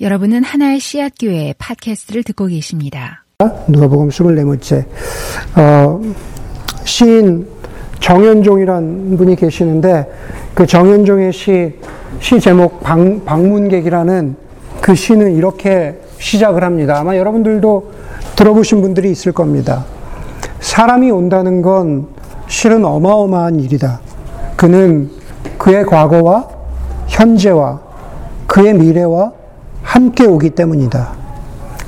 여러분은 0.00 0.42
하나의 0.42 0.80
씨앗 0.80 1.12
교회 1.20 1.54
팟캐스트를 1.56 2.24
듣고 2.24 2.46
계십니다. 2.46 3.24
누가복음 3.68 4.08
24번째 4.08 4.86
어, 5.56 6.00
시인 6.84 7.46
정현종이란 8.00 9.16
분이 9.16 9.36
계시는데 9.36 10.10
그 10.52 10.66
정현종의 10.66 11.32
시, 11.32 11.74
시 12.18 12.40
제목 12.40 12.80
방, 12.80 13.24
방문객이라는 13.24 14.34
그 14.80 14.96
시는 14.96 15.36
이렇게 15.36 16.00
시작을 16.18 16.64
합니다. 16.64 16.98
아마 16.98 17.16
여러분들도 17.16 17.92
들어보신 18.34 18.82
분들이 18.82 19.12
있을 19.12 19.30
겁니다. 19.30 19.84
사람이 20.58 21.08
온다는 21.12 21.62
건 21.62 22.08
실은 22.48 22.84
어마어마한 22.84 23.60
일이다. 23.60 24.00
그는 24.56 25.08
그의 25.56 25.86
과거와 25.86 26.48
현재와 27.06 27.80
그의 28.48 28.74
미래와 28.74 29.43
함께 29.84 30.24
오기 30.26 30.50
때문이다. 30.50 31.12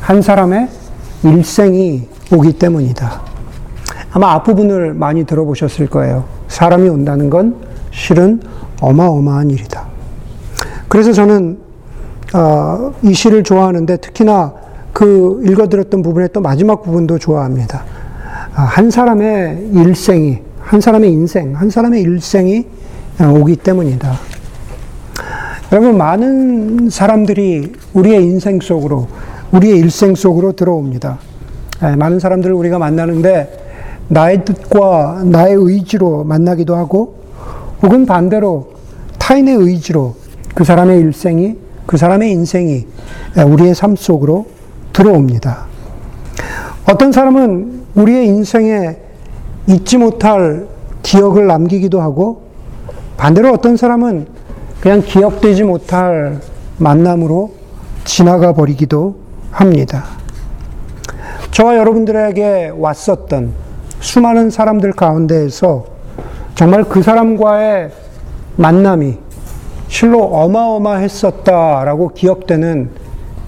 한 0.01 0.23
사람의 0.23 0.69
일생이 1.25 2.07
오기 2.33 2.53
때문이다. 2.53 3.23
아마 4.13 4.33
앞부분을 4.35 4.95
많이 4.95 5.25
들어보셨을 5.25 5.89
거예요. 5.89 6.25
사람이 6.47 6.89
온다는 6.89 7.29
건 7.29 7.57
실은 7.91 8.41
어마어마한 8.81 9.51
일이다. 9.51 9.87
그래서 10.89 11.13
저는 11.13 11.59
어, 12.35 12.93
이 13.03 13.13
시를 13.15 13.43
좋아하는데 13.43 13.97
특히나 13.97 14.53
그 14.93 15.43
읽어드렸던 15.45 16.03
부분의 16.03 16.29
또 16.33 16.41
마지막 16.41 16.83
부분도 16.83 17.19
좋아합니다. 17.19 17.85
아, 18.55 18.63
한 18.63 18.91
사람의 18.91 19.71
일생이, 19.75 20.39
한 20.61 20.81
사람의 20.81 21.11
인생, 21.11 21.55
한 21.57 21.71
사람의 21.71 22.01
일생이 22.03 22.67
오기 23.21 23.57
때문이다. 23.57 24.13
여러분, 25.73 25.99
많은 25.99 26.91
사람들이 26.91 27.73
우리의 27.93 28.23
인생 28.23 28.61
속으로, 28.61 29.09
우리의 29.51 29.79
일생 29.79 30.15
속으로 30.15 30.53
들어옵니다. 30.53 31.19
네, 31.83 31.97
많은 31.97 32.21
사람들을 32.21 32.55
우리가 32.55 32.79
만나는데, 32.79 33.65
나의 34.07 34.45
뜻과 34.45 35.23
나의 35.25 35.57
의지로 35.59 36.23
만나기도 36.23 36.77
하고, 36.77 37.17
혹은 37.83 38.07
반대로 38.07 38.75
타인의 39.19 39.57
의지로 39.57 40.15
그 40.55 40.63
사람의 40.63 41.01
일생이, 41.01 41.57
그 41.85 41.97
사람의 41.97 42.31
인생이 42.31 42.87
우리의 43.45 43.75
삶 43.75 43.97
속으로 43.97 44.47
들어옵니다. 44.93 45.67
어떤 46.89 47.11
사람은 47.11 47.87
우리의 47.97 48.29
인생에 48.29 48.99
잊지 49.67 49.99
못할 49.99 50.69
기억을 51.03 51.49
남기기도 51.49 52.01
하고, 52.01 52.43
반대로 53.17 53.53
어떤 53.53 53.77
사람은 53.77 54.36
그냥 54.87 55.03
기억되지 55.03 55.65
못할 55.65 56.39
만남으로 56.79 57.55
지나가 58.05 58.53
버리기도 58.53 59.17
합니다. 59.51 60.05
저와 61.51 61.77
여러분들에게 61.77 62.71
왔었던 62.73 63.53
수많은 63.99 64.51
사람들 64.51 64.93
가운데에서 64.93 65.87
정말 66.55 66.85
그 66.85 67.03
사람과의 67.03 67.91
만남이 68.55 69.19
실로 69.89 70.23
어마어마했었다라고 70.23 72.11
기억되는 72.11 72.91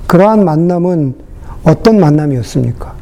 그러한 0.09 0.45
만남은 0.45 1.15
어떤 1.63 2.01
만남이었습니까? 2.01 2.95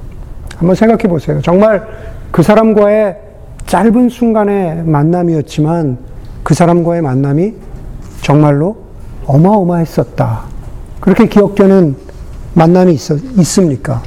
한번 0.59 0.77
생각해 0.77 1.05
보세요. 1.05 1.41
정말 1.41 1.89
그 2.31 2.43
사람과의 2.43 3.17
짧은 3.65 4.11
순간의 4.11 4.83
만남이었지만 4.85 5.97
그 6.43 6.53
사람과의 6.53 7.01
만남이 7.01 7.65
정말로 8.27 8.77
어마어마했었다. 9.25 10.41
그렇게 10.99 11.29
기억되는 11.29 11.95
만남이 12.55 12.95
있, 12.95 13.11
있습니까? 13.39 14.03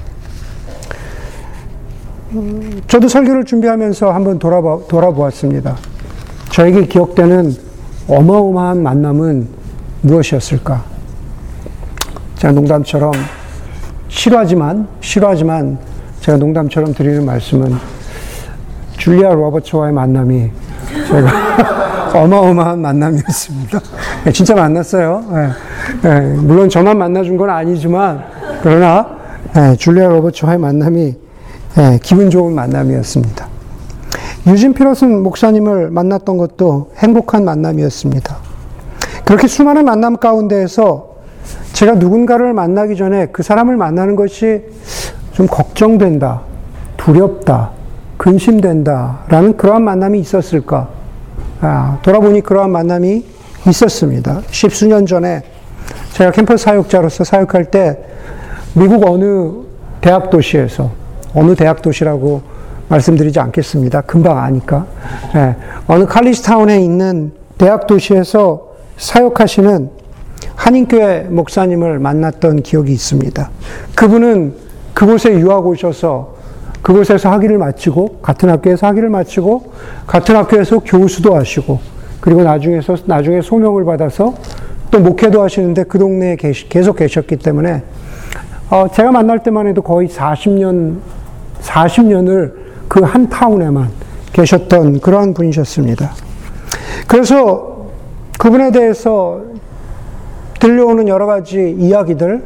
음, 2.32 2.82
저도 2.86 3.08
설교를 3.08 3.46
준비하면서 3.46 4.12
한번 4.12 4.38
돌아보, 4.38 4.86
돌아보았습니다. 4.90 5.78
저에게 6.52 6.86
기억되는 6.88 7.56
어마어마한 8.10 8.84
만남은 8.84 9.48
무엇이었을까? 10.02 10.84
제가 12.36 12.52
농담처럼 12.52 13.14
싫어하지만, 14.10 14.86
싫어하지만 15.00 15.80
제가 16.20 16.38
농담처럼 16.38 16.94
드리는 16.94 17.26
말씀은 17.26 17.74
줄리아 18.98 19.30
로버츠와의 19.30 19.94
만남이 19.94 20.52
제가 21.08 21.80
어마어마한 22.14 22.82
만남이었습니다. 22.82 23.80
네, 24.26 24.32
진짜 24.34 24.54
만났어요. 24.54 25.24
네, 25.32 25.50
네, 26.02 26.20
물론 26.36 26.70
저만 26.70 26.98
만나준 26.98 27.38
건 27.38 27.50
아니지만, 27.50 28.24
그러나, 28.62 29.18
줄리아 29.78 30.10
로버츠와의 30.10 30.58
만남이 30.60 31.16
기분 32.02 32.30
좋은 32.30 32.54
만남이었습니다. 32.54 33.48
유진 34.48 34.74
피러슨 34.74 35.24
목사님을 35.24 35.92
만났던 35.92 36.38
것도 36.38 36.92
행복한 36.98 37.46
만남이었습니다. 37.46 38.38
그렇게 39.24 39.48
수많은 39.48 39.86
만남 39.86 40.18
가운데에서 40.18 41.10
제가 41.74 41.96
누군가를 41.96 42.54
만나기 42.54 42.96
전에 42.98 43.28
그 43.28 43.42
사람을 43.42 43.78
만나는 43.78 44.16
것이 44.16 44.64
좀 45.32 45.48
걱정된다, 45.48 46.42
두렵다, 46.98 47.72
근심된다, 48.18 49.20
라는 49.30 49.56
그러한 49.56 49.84
만남이 49.84 50.20
있었을까? 50.20 50.90
아, 51.62 52.00
돌아보니 52.02 52.42
그러한 52.42 52.70
만남이 52.72 53.39
있었습니다. 53.70 54.42
십수년 54.52 55.06
전에 55.06 55.44
제가 56.14 56.32
캠퍼스 56.32 56.66
사역자로서 56.66 57.24
사역할 57.24 57.66
때 57.66 57.98
미국 58.74 59.06
어느 59.08 59.52
대학 60.02 60.30
도시에서 60.30 60.92
어느 61.34 61.56
대학 61.56 61.82
도시라고 61.82 62.42
말씀드리지 62.88 63.40
않겠습니다. 63.40 64.02
금방 64.02 64.38
아니까. 64.40 64.86
네, 65.34 65.56
어느 65.88 66.06
칼리지 66.06 66.44
타운에 66.44 66.82
있는 66.82 67.32
대학 67.58 67.88
도시에서 67.88 68.70
사역하시는 68.98 69.90
한인교회 70.56 71.28
목사님을 71.30 72.00
만났던 72.00 72.64
기억이 72.64 72.92
있습니다. 72.92 73.50
그분은 73.96 74.56
그곳에 74.94 75.32
유학 75.32 75.66
오셔서 75.66 76.36
그곳에서 76.82 77.30
학위를 77.30 77.58
마치고 77.58 78.20
같은 78.22 78.50
학교에서 78.50 78.88
학위를 78.88 79.10
마치고 79.10 79.72
같은 80.08 80.36
학교에서 80.36 80.80
교수도 80.80 81.36
하시고 81.36 81.80
그리고 82.20 82.44
나중에서 82.44 82.96
나중에 83.06 83.42
소명을 83.42 83.86
받아서 83.86 84.36
또 84.92 85.00
목회도 85.00 85.42
하시는데 85.42 85.84
그 85.84 86.00
동네에 86.00 86.36
계속 86.36 86.96
계셨기 86.98 87.38
때문에 87.38 87.84
어, 88.70 88.88
제가 88.92 89.12
만날 89.12 89.42
때만 89.42 89.68
해도 89.68 89.82
거의 89.82 90.08
40년 90.08 90.98
40년을 91.62 92.54
그 92.88 93.04
한 93.04 93.30
타운에만 93.30 93.90
계셨던 94.34 95.00
그러한 95.00 95.34
분이셨습니다. 95.34 96.12
그래서 97.08 97.88
그분에 98.38 98.72
대해서 98.72 99.42
들려오는 100.60 101.08
여러 101.08 101.26
가지 101.26 101.76
이야기들, 101.78 102.44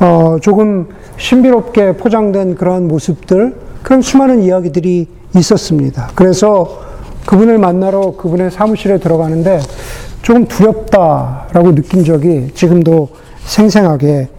어, 0.00 0.36
조금 0.40 0.88
신비롭게 1.16 1.96
포장된 1.96 2.54
그런 2.54 2.86
모습들, 2.86 3.56
그런 3.82 4.02
수많은 4.02 4.42
이야기들이 4.42 5.08
있었습니다. 5.36 6.10
그래서 6.14 6.80
그분을 7.28 7.58
만나러 7.58 8.12
그분의 8.16 8.50
사무실에 8.50 8.96
들어가는데 8.96 9.60
조금 10.22 10.46
두렵다라고 10.46 11.74
느낀 11.74 12.02
적이 12.02 12.50
지금도 12.54 13.10
생생하게 13.40 14.30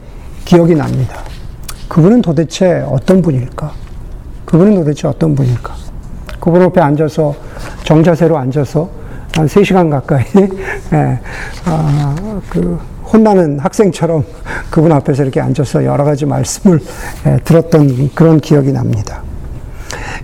기억이 0.44 0.74
납니다. 0.74 1.20
그분은 1.88 2.24
도대체 2.24 2.84
어떤 2.90 3.22
분일까? 3.22 3.72
그분은 4.46 4.74
도대체 4.74 5.08
어떤 5.08 5.36
분일까? 5.36 5.76
그분 6.40 6.64
옆에 6.64 6.82
앉아서 6.82 7.36
정자세로 7.84 8.36
앉아서 8.36 8.90
한 9.36 9.46
3시간 9.46 9.92
가까이 9.92 10.24
예, 10.94 11.20
아, 11.66 12.42
그 12.50 12.80
혼나는 13.14 13.60
학생처럼 13.60 14.26
그분 14.72 14.92
앞에서 14.92 15.22
이렇게 15.22 15.40
앉아서 15.40 15.86
여러 15.86 16.04
가지 16.04 16.26
말씀을 16.26 16.80
예, 17.28 17.38
들었던 17.44 18.09
그런 18.16 18.40
기억이 18.40 18.72
납니다. 18.72 19.22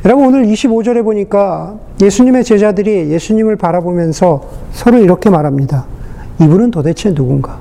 여러분 0.04 0.28
오늘 0.28 0.46
25절에 0.46 1.04
보니까 1.04 1.78
예수님의 2.02 2.44
제자들이 2.44 3.12
예수님을 3.12 3.56
바라보면서 3.56 4.42
서로 4.72 4.98
이렇게 4.98 5.30
말합니다. 5.30 5.86
이분은 6.42 6.72
도대체 6.72 7.14
누군가? 7.14 7.60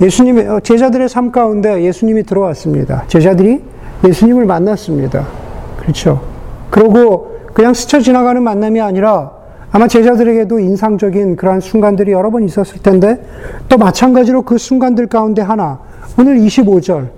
예수님의 0.00 0.48
어, 0.48 0.60
제자들의 0.60 1.08
삶 1.08 1.30
가운데 1.30 1.84
예수님이 1.84 2.24
들어왔습니다. 2.24 3.04
제자들이 3.06 3.62
예수님을 4.04 4.46
만났습니다. 4.46 5.26
그렇죠. 5.78 6.22
그러고 6.70 7.38
그냥 7.52 7.74
스쳐 7.74 8.00
지나가는 8.00 8.42
만남이 8.42 8.80
아니라 8.80 9.32
아마 9.72 9.86
제자들에게도 9.86 10.58
인상적인 10.58 11.36
그러한 11.36 11.60
순간들이 11.60 12.12
여러 12.12 12.30
번 12.30 12.42
있었을 12.42 12.82
텐데 12.82 13.24
또 13.68 13.78
마찬가지로 13.78 14.42
그 14.42 14.58
순간들 14.58 15.06
가운데 15.06 15.42
하나 15.42 15.78
오늘 16.18 16.38
25절 16.38 17.08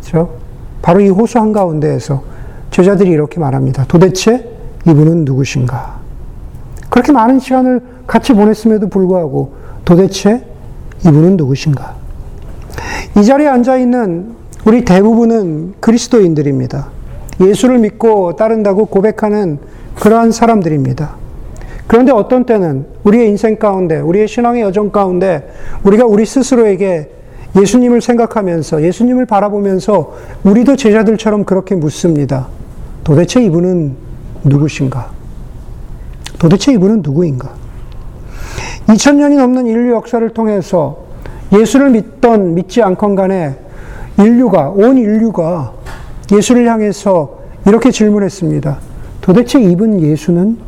그렇죠? 0.00 0.34
바로 0.82 1.00
이 1.00 1.08
호수 1.08 1.38
한가운데에서 1.38 2.22
제자들이 2.70 3.10
이렇게 3.10 3.40
말합니다. 3.40 3.84
도대체 3.88 4.48
이분은 4.86 5.24
누구신가? 5.24 6.00
그렇게 6.88 7.12
많은 7.12 7.38
시간을 7.38 7.80
같이 8.06 8.32
보냈음에도 8.32 8.88
불구하고 8.88 9.54
도대체 9.84 10.44
이분은 11.06 11.36
누구신가? 11.36 11.94
이 13.18 13.24
자리에 13.24 13.48
앉아 13.48 13.76
있는 13.78 14.34
우리 14.64 14.84
대부분은 14.84 15.74
그리스도인들입니다. 15.80 16.88
예수를 17.40 17.78
믿고 17.78 18.36
따른다고 18.36 18.86
고백하는 18.86 19.58
그러한 19.94 20.32
사람들입니다. 20.32 21.16
그런데 21.86 22.12
어떤 22.12 22.44
때는 22.44 22.86
우리의 23.02 23.28
인생 23.28 23.56
가운데, 23.56 23.98
우리의 23.98 24.28
신앙의 24.28 24.62
여정 24.62 24.90
가운데 24.90 25.50
우리가 25.82 26.04
우리 26.06 26.24
스스로에게 26.24 27.10
예수님을 27.60 28.00
생각하면서, 28.00 28.82
예수님을 28.84 29.26
바라보면서 29.26 30.14
우리도 30.44 30.76
제자들처럼 30.76 31.44
그렇게 31.44 31.74
묻습니다. 31.74 32.46
도대체 33.04 33.42
이분은 33.42 33.96
누구신가? 34.44 35.10
도대체 36.38 36.72
이분은 36.72 37.02
누구인가? 37.02 37.50
2000년이 38.86 39.36
넘는 39.36 39.66
인류 39.66 39.92
역사를 39.92 40.26
통해서 40.30 41.04
예수를 41.52 41.90
믿던 41.90 42.54
믿지 42.54 42.82
않건 42.82 43.14
간에 43.14 43.56
인류가, 44.18 44.70
온 44.70 44.98
인류가 44.98 45.72
예수를 46.32 46.68
향해서 46.68 47.40
이렇게 47.66 47.90
질문했습니다. 47.90 48.78
도대체 49.20 49.60
이분 49.60 50.00
예수는 50.00 50.58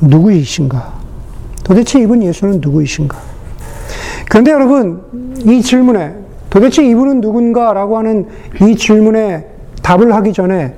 누구이신가? 0.00 1.00
도대체 1.64 2.00
이분 2.00 2.22
예수는 2.22 2.60
누구이신가? 2.60 3.16
그런데 4.28 4.50
여러분, 4.50 5.02
이 5.44 5.62
질문에 5.62 6.14
도대체 6.48 6.84
이분은 6.84 7.20
누군가? 7.20 7.72
라고 7.72 7.98
하는 7.98 8.26
이 8.60 8.76
질문에 8.76 9.46
답을 9.82 10.14
하기 10.14 10.32
전에 10.32 10.74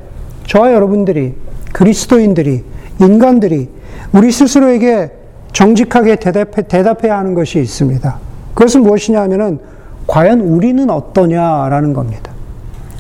저와 0.47 0.73
여러분들이, 0.73 1.35
그리스도인들이, 1.73 2.65
인간들이 3.01 3.69
우리 4.13 4.31
스스로에게 4.31 5.11
정직하게 5.53 6.17
대답해, 6.17 6.63
대답해야 6.69 7.19
하는 7.19 7.35
것이 7.35 7.61
있습니다. 7.61 8.19
그것은 8.55 8.83
무엇이냐 8.83 9.21
하면은 9.23 9.59
과연 10.07 10.41
우리는 10.41 10.89
어떠냐라는 10.91 11.93
겁니다. 11.93 12.33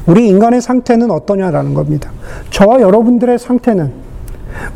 우리 0.07 0.29
인간의 0.29 0.61
상태는 0.61 1.11
어떠냐라는 1.11 1.75
겁니다. 1.75 2.11
저와 2.51 2.81
여러분들의 2.81 3.39
상태는 3.39 3.93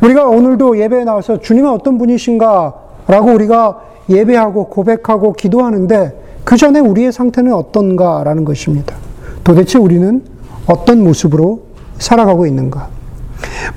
우리가 0.01 0.25
오늘도 0.25 0.79
예배에 0.79 1.03
나와서 1.03 1.39
주님은 1.39 1.69
어떤 1.69 1.97
분이신가 1.97 2.73
라고 3.07 3.31
우리가 3.31 3.81
예배하고 4.09 4.69
고백하고 4.69 5.33
기도하는데 5.33 6.23
그 6.43 6.55
전에 6.55 6.79
우리의 6.79 7.11
상태는 7.11 7.53
어떤가라는 7.53 8.45
것입니다. 8.45 8.95
도대체 9.43 9.77
우리는 9.77 10.23
어떤 10.65 11.03
모습으로 11.03 11.66
살아가고 11.99 12.45
있는가? 12.45 12.89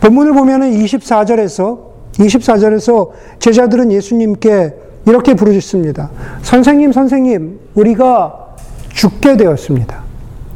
본문을 0.01 0.33
보면은 0.33 0.71
24절에서 0.73 1.91
24절에서 2.15 3.11
제자들은 3.39 3.93
예수님께 3.93 4.75
이렇게 5.07 5.35
부르셨습니다. 5.35 6.11
선생님, 6.43 6.93
선생님, 6.93 7.59
우리가 7.75 8.47
죽게 8.91 9.37
되었습니다. 9.37 10.03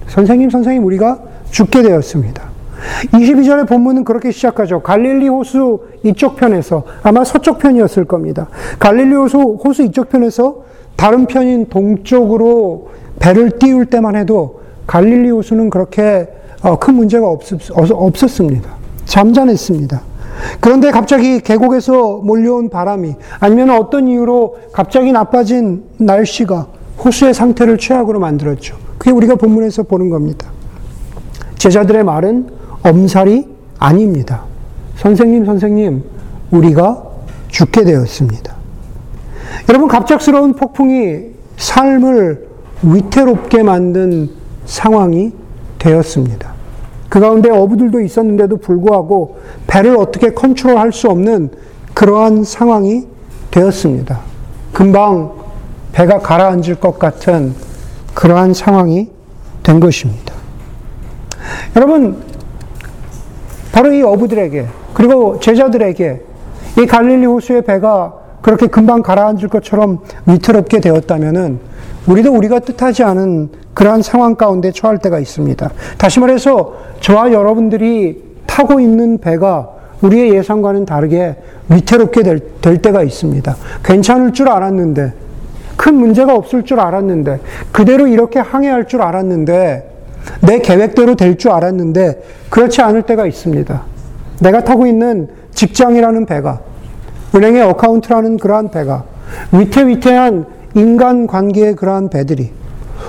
선생님, 0.09 0.51
선생님, 0.51 0.85
우리가 0.85 1.21
죽게 1.51 1.83
되었습니다. 1.83 2.55
22절의 3.13 3.67
본문은 3.67 4.05
그렇게 4.05 4.31
시작하죠. 4.31 4.83
갈릴리 4.83 5.29
호수 5.29 5.85
이쪽 6.03 6.37
편에서, 6.37 6.85
아마 7.03 7.25
서쪽 7.25 7.59
편이었을 7.59 8.05
겁니다. 8.05 8.49
갈릴리 8.79 9.15
호수, 9.15 9.59
호수 9.65 9.83
이쪽 9.85 10.11
편에서 10.11 10.65
다른 10.97 11.27
편인 11.27 11.69
동쪽으로 11.71 12.91
배를 13.19 13.59
띄울 13.59 13.87
때만 13.87 14.17
해도 14.17 14.61
갈릴리 14.87 15.31
호수는 15.31 15.71
그렇게 15.71 16.29
어, 16.29 16.44
큰 16.81 16.95
문제가 16.95 17.29
없었 17.29 18.31
습니다. 18.31 18.71
잠잠했습니다. 19.05 20.01
그런데 20.61 20.91
갑자기 20.91 21.41
계곡에서 21.41 22.21
몰려온 22.25 22.69
바람이 22.69 23.15
아니면 23.39 23.71
어떤 23.71 24.09
이유로 24.09 24.57
갑자기 24.73 25.13
나빠진 25.13 25.85
날씨가 25.99 26.67
호수의 27.05 27.35
상태를 27.35 27.79
최악으로 27.79 28.19
만들었죠. 28.19 28.77
그게 28.99 29.11
우리가 29.11 29.37
본문에서 29.37 29.85
보는 29.85 30.11
겁니다. 30.11 30.49
제자들의 31.59 32.03
말은 32.05 32.49
엄살이 32.83 33.47
아닙니다. 33.79 34.45
선생님, 34.97 35.45
선생님, 35.45 36.03
우리가 36.51 37.05
죽게 37.49 37.85
되었습니다. 37.85 38.55
여러분, 39.69 39.89
갑작스러운 39.89 40.55
폭풍이 40.55 41.35
삶을 41.57 42.49
위태롭게 42.83 43.63
만든 43.63 44.31
상황이 44.65 45.33
되었습니다. 45.79 46.54
그 47.15 47.21
가운데 47.21 47.49
어부들도 47.49 48.01
있었는데도 48.01 48.57
불구하고 48.57 49.39
배를 49.69 49.97
어떻게 49.97 50.31
컨트롤할 50.31 50.93
수 50.93 51.09
없는 51.09 51.51
그러한 51.95 52.43
상황이 52.43 53.07
되었습니다. 53.53 54.19
금방 54.73 55.31
배가 55.93 56.19
가라앉을 56.19 56.81
것 56.81 56.99
같은 56.99 57.55
그러한 58.15 58.53
상황이 58.53 59.11
된 59.63 59.79
것입니다. 59.79 60.35
여러분, 61.77 62.21
바로 63.71 63.93
이 63.93 64.03
어부들에게, 64.03 64.67
그리고 64.93 65.39
제자들에게 65.39 66.21
이 66.81 66.87
갈릴리 66.87 67.27
호수의 67.27 67.63
배가 67.63 68.13
그렇게 68.43 68.67
금방 68.67 69.03
가라앉을 69.03 69.47
것처럼 69.51 70.01
위태롭게 70.27 70.81
되었다면은 70.81 71.61
우리도 72.07 72.33
우리가 72.33 72.61
뜻하지 72.61 73.03
않은 73.03 73.51
그러한 73.73 74.03
상황 74.03 74.35
가운데 74.35 74.71
처할 74.73 74.99
때가 74.99 75.19
있습니다. 75.19 75.71
다시 75.99 76.21
말해서 76.21 76.75
저와 77.01 77.33
여러분들이 77.33 78.23
타고 78.47 78.79
있는 78.81 79.19
배가 79.19 79.71
우리의 80.03 80.35
예상과는 80.35 80.85
다르게 80.85 81.37
위태롭게 81.69 82.23
될, 82.23 82.41
될 82.61 82.79
때가 82.83 83.03
있습니다. 83.03 83.57
괜찮을 83.83 84.33
줄 84.33 84.49
알았는데, 84.51 85.13
큰 85.77 85.95
문제가 85.95 86.35
없을 86.35 86.65
줄 86.65 86.79
알았는데, 86.79 87.41
그대로 87.73 88.07
이렇게 88.07 88.39
항해할 88.39 88.87
줄 88.87 89.01
알았는데, 89.01 89.91
내 90.43 90.59
계획대로 90.59 91.15
될 91.15 91.37
줄 91.39 91.53
알았는데, 91.53 92.23
그렇지 92.51 92.83
않을 92.83 93.03
때가 93.03 93.27
있습니다. 93.27 93.83
내가 94.41 94.63
타고 94.63 94.87
있는 94.87 95.29
직장이라는 95.55 96.27
배가, 96.27 96.61
은행의 97.35 97.63
account라는 97.63 98.37
그러한 98.37 98.71
배가, 98.71 99.05
위태위태한 99.53 100.45
인간 100.75 101.27
관계의 101.27 101.77
그러한 101.77 102.11
배들이, 102.11 102.51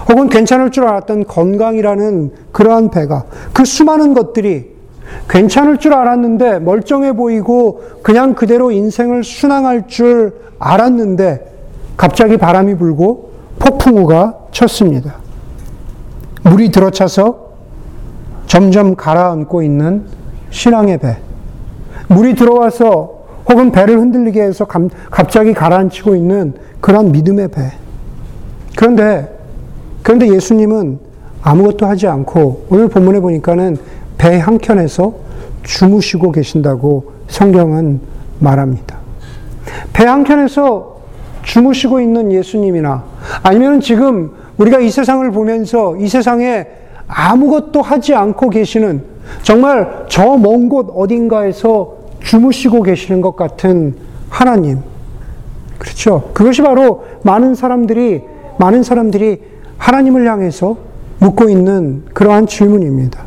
혹은 0.10 0.30
괜찮을 0.30 0.72
줄 0.72 0.86
알았던 0.86 1.26
건강이라는 1.26 2.32
그러한 2.52 2.90
배가 2.92 3.26
그 3.54 3.66
수많은 3.66 4.14
것들이 4.14 4.76
괜찮을 5.30 5.78
줄 5.78 5.94
알았는데 5.94 6.60
멀쩡해 6.60 7.14
보이고 7.14 7.82
그냥 8.02 8.34
그대로 8.34 8.72
인생을 8.72 9.24
순항할 9.24 9.88
줄 9.88 10.34
알았는데 10.60 11.54
갑자기 11.98 12.38
바람이 12.38 12.76
불고 12.78 13.32
폭풍우가 13.60 14.48
쳤습니다. 14.52 15.16
물이 16.44 16.72
들어차서 16.72 17.46
점점 18.48 18.96
가라앉고 18.96 19.64
있는 19.64 20.06
신앙의 20.50 21.00
배. 21.00 21.18
물이 22.08 22.36
들어와서 22.36 23.15
혹은 23.48 23.72
배를 23.72 24.00
흔들리게 24.00 24.42
해서 24.42 24.66
갑자기 24.66 25.54
가라앉히고 25.54 26.16
있는 26.16 26.54
그런 26.82 27.12
믿음의 27.12 27.50
배. 27.50 27.72
그런데 28.76 29.32
그런데 30.04 30.28
예수님은 30.34 31.00
아무것도 31.42 31.86
하지 31.86 32.08
않고 32.08 32.68
오늘 32.70 32.88
본문에 32.90 33.20
보니까는 33.20 33.78
배 34.18 34.40
한켠에서 34.40 35.14
주무시고 35.64 36.32
계신다고 36.32 37.12
성경은 37.28 38.00
말합니다. 38.40 38.98
배 39.94 40.06
한켠에서 40.06 40.96
주무시고 41.44 42.00
있는 42.00 42.32
예수님이나 42.32 43.04
아니면 43.44 43.80
지금 43.80 44.32
우리가 44.58 44.80
이 44.80 44.90
세상을 44.90 45.30
보면서 45.32 45.96
이 45.98 46.08
세상에 46.08 46.68
아무것도 47.08 47.82
하지 47.82 48.16
않고 48.16 48.50
계시는 48.50 49.04
정말 49.44 50.06
저 50.08 50.38
먼 50.38 50.70
곳 50.70 50.92
어딘가에서 50.96 51.95
주무시고 52.26 52.84
계시는 52.84 53.22
것 53.22 53.36
같은 53.36 53.96
하나님. 54.30 54.80
그렇죠. 55.78 56.32
그것이 56.34 56.62
바로 56.62 57.06
많은 57.24 57.56
사람들이, 57.56 58.24
많은 58.58 58.84
사람들이 58.84 59.42
하나님을 59.78 60.30
향해서 60.30 60.76
묻고 61.20 61.50
있는 61.50 62.04
그러한 62.14 62.48
질문입니다. 62.48 63.24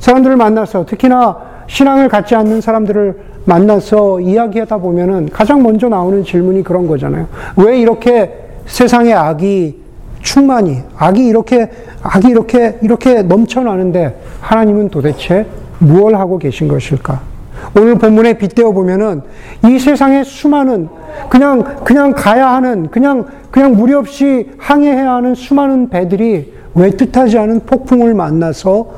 사람들을 0.00 0.36
만나서 0.36 0.86
특히나 0.86 1.36
신앙을 1.66 2.08
갖지 2.08 2.34
않는 2.34 2.60
사람들을 2.60 3.20
만나서 3.44 4.20
이야기하다 4.20 4.78
보면은 4.78 5.28
가장 5.30 5.62
먼저 5.62 5.88
나오는 5.88 6.24
질문이 6.24 6.62
그런 6.64 6.86
거잖아요. 6.86 7.26
왜 7.56 7.78
이렇게 7.78 8.48
세상에 8.66 9.12
악이 9.12 9.78
충만히 10.22 10.82
악이 10.96 11.26
이렇게 11.26 11.70
악이 12.02 12.28
이렇게 12.28 12.78
이렇게 12.82 13.22
넘쳐나는데 13.22 14.20
하나님은 14.40 14.88
도대체 14.90 15.46
무엇 15.78 16.14
하고 16.14 16.38
계신 16.38 16.68
것일까? 16.68 17.29
오늘 17.76 17.96
본문에 17.96 18.34
빗대어 18.38 18.72
보면은 18.72 19.22
이 19.66 19.78
세상에 19.78 20.24
수많은 20.24 20.88
그냥 21.28 21.62
그냥 21.84 22.12
가야 22.12 22.48
하는 22.48 22.88
그냥 22.90 23.26
그냥 23.50 23.76
무리 23.76 23.94
없이 23.94 24.50
항해해야 24.58 25.14
하는 25.14 25.34
수많은 25.34 25.88
배들이 25.88 26.52
왜 26.74 26.90
뜻하지 26.90 27.38
않은 27.38 27.60
폭풍을 27.66 28.14
만나서 28.14 28.88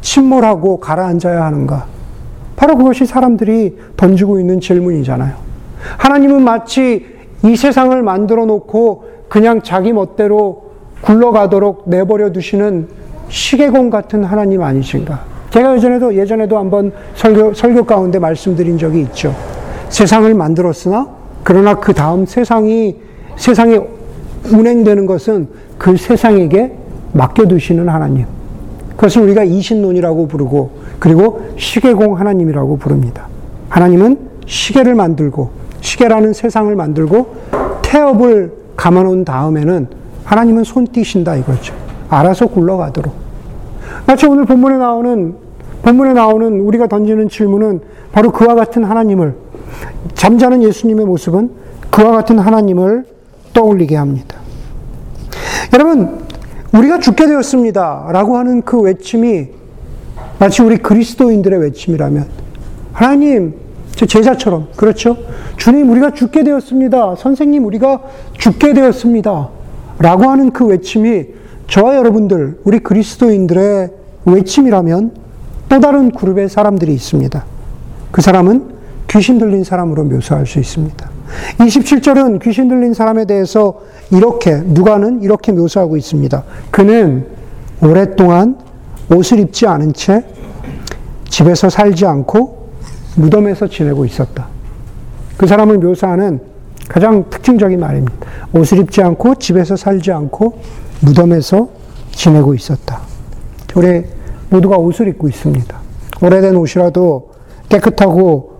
침몰하고 0.00 0.80
가라앉아야 0.80 1.44
하는가? 1.44 1.86
바로 2.56 2.76
그것이 2.76 3.06
사람들이 3.06 3.78
던지고 3.96 4.40
있는 4.40 4.60
질문이잖아요. 4.60 5.34
하나님은 5.98 6.42
마치 6.42 7.06
이 7.42 7.56
세상을 7.56 8.02
만들어 8.02 8.44
놓고 8.44 9.04
그냥 9.28 9.62
자기 9.62 9.92
멋대로 9.92 10.72
굴러가도록 11.00 11.84
내버려 11.86 12.32
두시는 12.32 12.88
시계공 13.28 13.88
같은 13.88 14.24
하나님 14.24 14.62
아니신가? 14.62 15.29
제가 15.50 15.76
예전에도, 15.76 16.14
예전에도 16.14 16.58
한번 16.58 16.92
설교, 17.14 17.54
설교 17.54 17.84
가운데 17.84 18.18
말씀드린 18.18 18.78
적이 18.78 19.02
있죠. 19.02 19.34
세상을 19.88 20.32
만들었으나, 20.34 21.08
그러나 21.42 21.74
그 21.74 21.92
다음 21.92 22.24
세상이, 22.24 22.96
세상에 23.36 23.80
운행되는 24.52 25.06
것은 25.06 25.48
그 25.76 25.96
세상에게 25.96 26.72
맡겨두시는 27.12 27.88
하나님. 27.88 28.26
그것을 28.90 29.22
우리가 29.22 29.42
이신론이라고 29.42 30.28
부르고, 30.28 30.70
그리고 30.98 31.48
시계공 31.56 32.18
하나님이라고 32.18 32.76
부릅니다. 32.76 33.26
하나님은 33.68 34.18
시계를 34.46 34.94
만들고, 34.94 35.50
시계라는 35.80 36.32
세상을 36.32 36.74
만들고, 36.76 37.34
태엽을 37.82 38.52
감아놓은 38.76 39.24
다음에는 39.24 39.88
하나님은 40.24 40.64
손 40.64 40.86
띄신다 40.86 41.36
이거죠. 41.36 41.74
알아서 42.08 42.46
굴러가도록. 42.46 43.29
마치 44.10 44.26
오늘 44.26 44.44
본문에 44.44 44.76
나오는 44.76 45.36
본문에 45.82 46.14
나오는 46.14 46.60
우리가 46.62 46.88
던지는 46.88 47.28
질문은 47.28 47.80
바로 48.10 48.32
그와 48.32 48.56
같은 48.56 48.82
하나님을 48.82 49.36
잠자는 50.14 50.64
예수님의 50.64 51.06
모습은 51.06 51.50
그와 51.90 52.10
같은 52.10 52.40
하나님을 52.40 53.04
떠올리게 53.52 53.94
합니다. 53.94 54.36
여러분, 55.72 56.22
우리가 56.74 56.98
죽게 56.98 57.26
되었습니다. 57.26 58.08
라고 58.10 58.36
하는 58.36 58.62
그 58.62 58.80
외침이 58.80 59.46
마치 60.40 60.62
우리 60.62 60.78
그리스도인들의 60.78 61.60
외침이라면 61.60 62.26
하나님, 62.92 63.54
제 63.92 64.06
제자처럼 64.06 64.70
그렇죠? 64.74 65.18
주님, 65.56 65.88
우리가 65.88 66.10
죽게 66.10 66.42
되었습니다. 66.42 67.14
선생님, 67.14 67.64
우리가 67.64 68.00
죽게 68.32 68.72
되었습니다. 68.72 69.50
라고 70.00 70.24
하는 70.24 70.50
그 70.50 70.66
외침이 70.66 71.26
저와 71.68 71.94
여러분들, 71.94 72.58
우리 72.64 72.80
그리스도인들의 72.80 73.99
외침이라면 74.24 75.12
또 75.68 75.80
다른 75.80 76.10
그룹의 76.10 76.48
사람들이 76.48 76.92
있습니다. 76.94 77.44
그 78.10 78.20
사람은 78.20 78.80
귀신 79.08 79.38
들린 79.38 79.64
사람으로 79.64 80.04
묘사할 80.04 80.46
수 80.46 80.58
있습니다. 80.58 81.10
27절은 81.58 82.40
귀신 82.42 82.68
들린 82.68 82.92
사람에 82.92 83.24
대해서 83.24 83.80
이렇게, 84.10 84.56
누가는 84.56 85.22
이렇게 85.22 85.52
묘사하고 85.52 85.96
있습니다. 85.96 86.42
그는 86.70 87.26
오랫동안 87.82 88.56
옷을 89.12 89.38
입지 89.40 89.66
않은 89.66 89.92
채 89.92 90.24
집에서 91.28 91.70
살지 91.70 92.06
않고 92.06 92.68
무덤에서 93.16 93.68
지내고 93.68 94.04
있었다. 94.04 94.48
그 95.36 95.46
사람을 95.46 95.78
묘사하는 95.78 96.40
가장 96.88 97.30
특징적인 97.30 97.78
말입니다. 97.78 98.14
옷을 98.52 98.78
입지 98.78 99.00
않고 99.02 99.36
집에서 99.36 99.76
살지 99.76 100.10
않고 100.12 100.60
무덤에서 101.00 101.68
지내고 102.10 102.54
있었다. 102.54 103.09
우리 103.74 104.04
모두가 104.48 104.76
옷을 104.76 105.08
입고 105.08 105.28
있습니다. 105.28 105.78
오래된 106.22 106.56
옷이라도 106.56 107.30
깨끗하고 107.68 108.52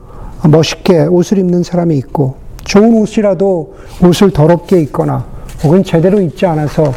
멋있게 0.49 1.03
옷을 1.07 1.39
입는 1.39 1.63
사람이 1.63 1.97
있고 1.99 2.37
좋은 2.65 2.95
옷이라도 2.95 3.75
옷을 4.05 4.31
더럽게 4.31 4.81
입거나 4.81 5.27
혹은 5.63 5.83
제대로 5.83 6.21
입지 6.21 6.47
않아서 6.47 6.93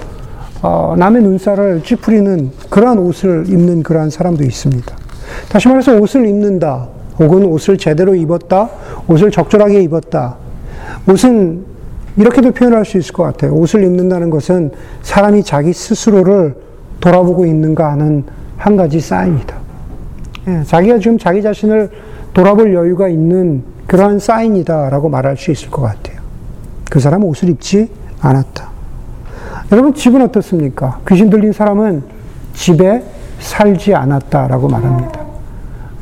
어, 0.62 0.96
남의 0.98 1.24
눈살을 1.24 1.84
찌푸리는 1.84 2.52
그러한 2.70 2.98
옷을 3.00 3.46
입는 3.50 3.84
그러한 3.84 4.10
사람도 4.10 4.44
있습니다. 4.44 4.96
다시 5.50 5.68
말해서 5.68 5.98
옷을 5.98 6.26
입는다 6.26 6.88
혹은 7.20 7.44
옷을 7.46 7.78
제대로 7.78 8.16
입었다 8.16 8.70
옷을 9.08 9.30
적절하게 9.32 9.82
입었다 9.84 10.38
옷은 11.10 11.66
이렇게도 12.16 12.52
표현할 12.52 12.86
수 12.86 12.98
있을 12.98 13.14
것 13.14 13.24
같아요. 13.24 13.54
옷을 13.54 13.84
입는다는 13.84 14.30
것은 14.30 14.72
사람이 15.02 15.44
자기 15.44 15.74
스스로를 15.74 16.56
돌아보고 17.04 17.46
있는가 17.46 17.92
하는 17.92 18.24
한 18.56 18.78
가지 18.78 19.02
사인이다. 19.02 19.56
예, 20.48 20.64
자기가 20.64 21.00
지금 21.00 21.18
자기 21.18 21.42
자신을 21.42 21.92
돌아볼 22.34 22.74
여유가 22.74 23.10
있는 23.10 23.62
그러한 23.88 24.20
사인이다라고 24.20 25.10
말할 25.10 25.36
수 25.36 25.52
있을 25.52 25.70
것 25.70 25.82
같아요. 25.82 26.22
그 26.90 27.02
사람은 27.02 27.28
옷을 27.28 27.50
입지 27.50 27.90
않았다. 28.22 28.70
여러분, 29.74 29.94
집은 29.94 30.22
어떻습니까? 30.22 31.02
귀신 31.06 31.30
들린 31.30 31.52
사람은 31.52 32.04
집에 32.54 33.04
살지 33.40 33.94
않았다라고 33.96 34.70
말합니다. 34.70 35.26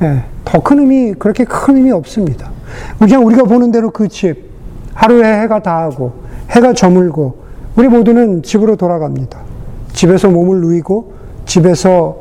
예, 0.04 0.24
더큰 0.46 0.80
의미, 0.82 1.14
그렇게 1.14 1.46
큰 1.46 1.78
의미 1.78 1.92
없습니다. 1.92 2.52
그냥 3.00 3.26
우리가 3.26 3.44
보는 3.46 3.72
대로 3.72 3.90
그 3.90 4.08
집, 4.08 4.52
하루에 4.94 5.42
해가 5.42 5.64
다하고 5.64 6.14
해가 6.52 6.74
저물고 6.74 7.42
우리 7.76 7.88
모두는 7.88 8.44
집으로 8.44 8.76
돌아갑니다. 8.76 9.51
집에서 9.94 10.30
몸을 10.30 10.62
누이고 10.62 11.14
집에서 11.46 12.18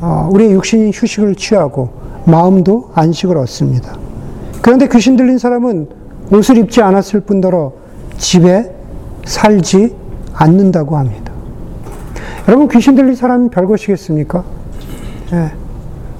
어, 0.00 0.28
우리의 0.32 0.52
육신이 0.52 0.90
휴식을 0.94 1.34
취하고 1.36 1.90
마음도 2.26 2.90
안식을 2.94 3.36
얻습니다. 3.38 3.96
그런데 4.62 4.88
귀신 4.88 5.16
들린 5.16 5.38
사람은 5.38 5.88
옷을 6.32 6.58
입지 6.58 6.82
않았을 6.82 7.20
뿐더러 7.20 7.72
집에 8.18 8.72
살지 9.24 9.94
않는다고 10.34 10.96
합니다. 10.96 11.32
여러분 12.48 12.68
귀신 12.68 12.94
들린 12.94 13.14
사람은 13.14 13.50
별것이겠습니까? 13.50 14.44
예. 15.32 15.52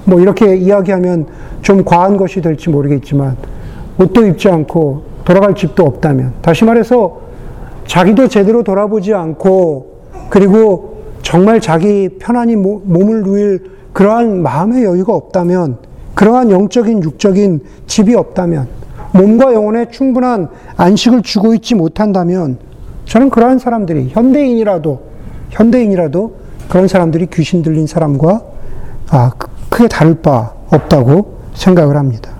뭐 0.05 0.19
이렇게 0.19 0.55
이야기하면 0.55 1.27
좀 1.61 1.83
과한 1.83 2.17
것이 2.17 2.41
될지 2.41 2.69
모르겠지만 2.69 3.35
옷도 3.99 4.25
입지 4.25 4.49
않고 4.49 5.03
돌아갈 5.27 5.55
집도 5.55 5.83
없다면, 5.83 6.35
다시 6.41 6.63
말해서 6.63 7.19
자기도 7.85 8.29
제대로 8.29 8.63
돌아보지 8.63 9.13
않고, 9.13 9.96
그리고 10.29 11.03
정말 11.21 11.59
자기 11.59 12.09
편안히 12.19 12.55
몸을 12.55 13.23
누일 13.23 13.71
그러한 13.93 14.41
마음의 14.41 14.83
여유가 14.83 15.13
없다면, 15.13 15.77
그러한 16.13 16.51
영적인, 16.51 17.03
육적인 17.03 17.61
집이 17.87 18.15
없다면, 18.15 18.67
몸과 19.13 19.53
영혼에 19.53 19.89
충분한 19.89 20.49
안식을 20.75 21.23
주고 21.23 21.53
있지 21.55 21.75
못한다면, 21.75 22.59
저는 23.05 23.29
그러한 23.29 23.59
사람들이, 23.59 24.09
현대인이라도, 24.09 25.01
현대인이라도 25.49 26.35
그런 26.69 26.87
사람들이 26.87 27.27
귀신 27.27 27.61
들린 27.61 27.87
사람과 27.87 28.41
아, 29.09 29.31
크게 29.69 29.87
다를 29.87 30.15
바 30.15 30.53
없다고 30.69 31.37
생각을 31.53 31.95
합니다. 31.95 32.31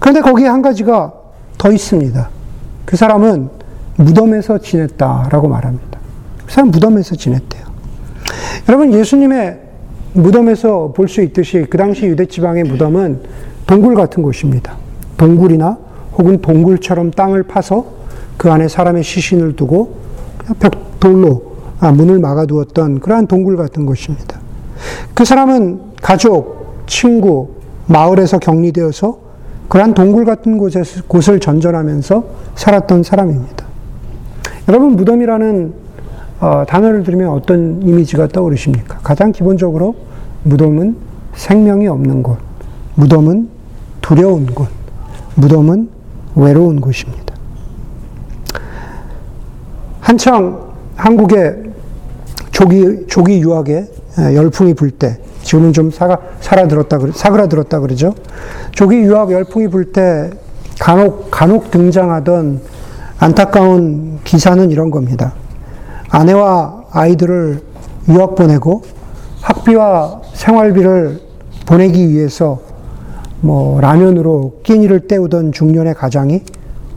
그런데 0.00 0.20
거기에 0.20 0.48
한 0.48 0.60
가지가 0.60 1.12
더 1.56 1.72
있습니다. 1.72 2.28
그 2.84 2.96
사람은 2.96 3.48
무덤에서 3.96 4.58
지냈다라고 4.58 5.48
말합니다. 5.48 5.97
그 6.48 6.54
사람 6.54 6.70
무덤에서 6.70 7.14
지냈대요. 7.14 7.62
여러분, 8.68 8.92
예수님의 8.94 9.60
무덤에서 10.14 10.94
볼 10.96 11.06
수 11.06 11.20
있듯이 11.22 11.66
그 11.68 11.76
당시 11.76 12.06
유대 12.06 12.24
지방의 12.24 12.64
무덤은 12.64 13.20
동굴 13.66 13.94
같은 13.94 14.22
곳입니다. 14.22 14.76
동굴이나 15.18 15.76
혹은 16.16 16.40
동굴처럼 16.40 17.10
땅을 17.10 17.42
파서 17.42 17.84
그 18.38 18.50
안에 18.50 18.66
사람의 18.66 19.04
시신을 19.04 19.56
두고 19.56 19.96
벽 20.58 20.98
돌로 20.98 21.52
아, 21.80 21.92
문을 21.92 22.18
막아두었던 22.18 23.00
그러한 23.00 23.26
동굴 23.26 23.58
같은 23.58 23.84
곳입니다. 23.84 24.40
그 25.12 25.26
사람은 25.26 25.80
가족, 26.00 26.84
친구, 26.86 27.50
마을에서 27.86 28.38
격리되어서 28.38 29.18
그러한 29.68 29.92
동굴 29.92 30.24
같은 30.24 30.56
곳에서, 30.56 31.02
곳을 31.06 31.40
전전하면서 31.40 32.24
살았던 32.54 33.02
사람입니다. 33.02 33.66
여러분, 34.66 34.96
무덤이라는 34.96 35.87
어, 36.40 36.64
단어를 36.66 37.02
들으면 37.02 37.30
어떤 37.30 37.82
이미지가 37.82 38.28
떠오르십니까? 38.28 38.98
가장 39.02 39.32
기본적으로 39.32 39.96
무덤은 40.44 40.96
생명이 41.34 41.88
없는 41.88 42.22
곳, 42.22 42.38
무덤은 42.94 43.48
두려운 44.00 44.46
곳, 44.46 44.68
무덤은 45.34 45.88
외로운 46.36 46.80
곳입니다. 46.80 47.34
한창 50.00 50.68
한국의 50.96 51.64
조기, 52.52 53.06
조기 53.08 53.40
유학에 53.40 53.86
열풍이 54.18 54.74
불 54.74 54.90
때, 54.90 55.18
지금은 55.42 55.72
좀 55.72 55.90
사가, 55.90 56.18
사라들었다, 56.40 56.98
사그라들었다 57.14 57.80
그러죠. 57.80 58.14
조기 58.72 58.96
유학 58.96 59.30
열풍이 59.30 59.68
불 59.68 59.92
때 59.92 60.30
간혹, 60.80 61.30
간혹 61.30 61.70
등장하던 61.70 62.60
안타까운 63.18 64.20
기사는 64.24 64.70
이런 64.70 64.90
겁니다. 64.90 65.34
아내와 66.10 66.84
아이들을 66.90 67.62
유학 68.08 68.34
보내고 68.34 68.82
학비와 69.42 70.22
생활비를 70.34 71.20
보내기 71.66 72.08
위해서 72.08 72.60
뭐 73.40 73.80
라면으로 73.80 74.60
끼니를 74.62 75.00
때우던 75.00 75.52
중년의 75.52 75.94
가장이 75.94 76.42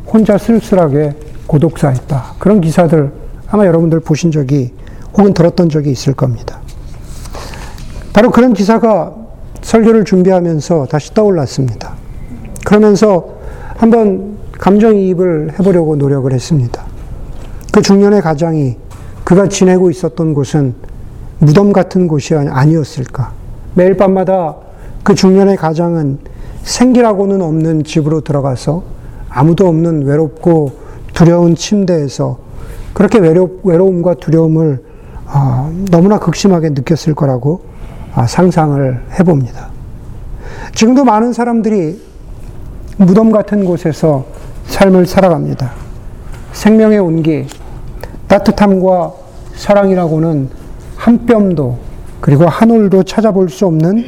혼자 0.08 0.38
쓸쓸하게 0.38 1.16
고독사했다. 1.48 2.36
그런 2.40 2.62
기사들 2.62 3.12
아마 3.50 3.66
여러분들 3.66 4.00
보신 4.00 4.32
적이 4.32 4.74
혹은 5.18 5.34
들었던 5.34 5.70
적이 5.70 5.92
있을 5.92 6.14
겁니다. 6.14 6.60
바로 8.14 8.32
그런 8.32 8.54
기사가 8.54 9.14
설교를 9.62 10.06
준비하면서 10.06 10.88
다시 10.90 11.14
떠올랐습니다. 11.14 11.94
그러면서 12.66 13.36
한번 13.76 14.38
감정이입을 14.54 15.54
해보려고 15.60 15.96
노력을 15.96 16.32
했습니다. 16.32 16.86
그 17.72 17.82
중년의 17.82 18.22
가장이 18.22 18.78
그 19.32 19.36
그가 19.36 19.48
지내고 19.48 19.90
있었던 19.90 20.34
곳은 20.34 20.76
무덤 21.40 21.72
같은 21.72 22.10
곳이 22.10 22.36
아니었을까? 22.36 23.32
매일 23.76 23.96
밤마다 23.96 24.58
그 25.04 25.16
중년의 25.16 25.56
가장은 25.56 26.20
생기라고는 26.64 27.42
없는 27.42 27.86
집으로 27.86 28.20
들어가서 28.20 28.84
아무도 29.30 29.70
없는 29.70 30.04
외롭고 30.04 30.74
두려운 31.14 31.56
침대에서 31.56 32.40
그렇게 32.94 33.20
외로, 33.20 33.62
외로움과 33.64 34.16
두려움을 34.16 34.84
어, 35.28 35.72
너무나 35.90 36.20
극심하게 36.20 36.72
느꼈을 36.72 37.16
거라고 37.16 37.62
어, 38.14 38.26
상상을 38.28 39.02
해봅니다. 39.18 39.70
지금도 40.76 41.06
많은 41.06 41.32
사람들이 41.32 42.02
무덤 42.98 43.32
같은 43.32 43.64
곳에서 43.64 44.26
삶을 44.66 45.06
살아갑니다. 45.06 45.72
생명의 46.52 47.00
온기, 47.00 47.48
따뜻함과 48.28 49.21
사랑이라고는 49.62 50.50
한 50.98 51.26
뼘도 51.28 51.78
그리고 52.20 52.48
한 52.48 52.72
올도 52.72 53.04
찾아볼 53.04 53.48
수 53.50 53.68
없는 53.68 54.04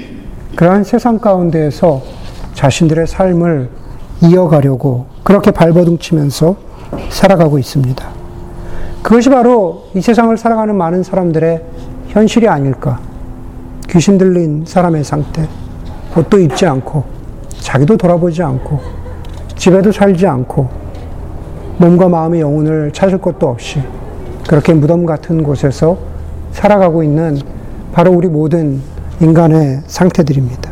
그러한 0.55 0.83
세상 0.83 1.19
가운데에서 1.19 2.01
자신들의 2.55 3.05
삶을 3.05 3.69
이어가려고 4.21 5.05
그렇게 5.23 5.51
발버둥 5.51 5.99
치면서 5.99 6.55
살아가고 7.09 7.59
있습니다. 7.59 8.03
그것이 9.03 9.29
바로 9.29 9.83
이 9.93 10.01
세상을 10.01 10.35
살아가는 10.37 10.75
많은 10.75 11.03
사람들의 11.03 11.61
현실이 12.07 12.47
아닐까. 12.47 12.99
귀신 13.89 14.17
들린 14.17 14.63
사람의 14.65 15.03
상태, 15.03 15.47
옷도 16.17 16.39
입지 16.39 16.65
않고, 16.65 17.03
자기도 17.59 17.95
돌아보지 17.95 18.41
않고, 18.41 18.79
집에도 19.55 19.91
살지 19.91 20.25
않고, 20.25 20.67
몸과 21.77 22.09
마음의 22.09 22.41
영혼을 22.41 22.91
찾을 22.91 23.19
것도 23.19 23.49
없이, 23.49 23.81
그렇게 24.47 24.73
무덤 24.73 25.05
같은 25.05 25.43
곳에서 25.43 25.97
살아가고 26.51 27.03
있는 27.03 27.39
바로 27.93 28.11
우리 28.11 28.27
모든 28.27 28.81
인간의 29.21 29.81
상태들입니다. 29.87 30.71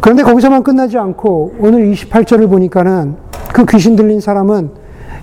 그런데 0.00 0.22
거기서만 0.22 0.62
끝나지 0.62 0.96
않고 0.96 1.56
오늘 1.58 1.92
28절을 1.92 2.48
보니까는 2.48 3.16
그 3.52 3.64
귀신 3.66 3.96
들린 3.96 4.20
사람은 4.20 4.70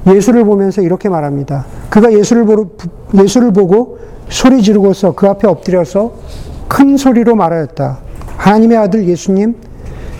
예수를 0.07 0.43
보면서 0.43 0.81
이렇게 0.81 1.09
말합니다. 1.09 1.65
그가 1.89 2.11
예수를, 2.11 2.45
보, 2.45 2.67
예수를 3.17 3.51
보고 3.51 3.97
소리 4.29 4.61
지르고서 4.61 5.15
그 5.15 5.27
앞에 5.27 5.47
엎드려서 5.47 6.13
큰 6.67 6.97
소리로 6.97 7.35
말하였다. 7.35 7.99
하나님의 8.37 8.77
아들 8.77 9.07
예수님, 9.07 9.55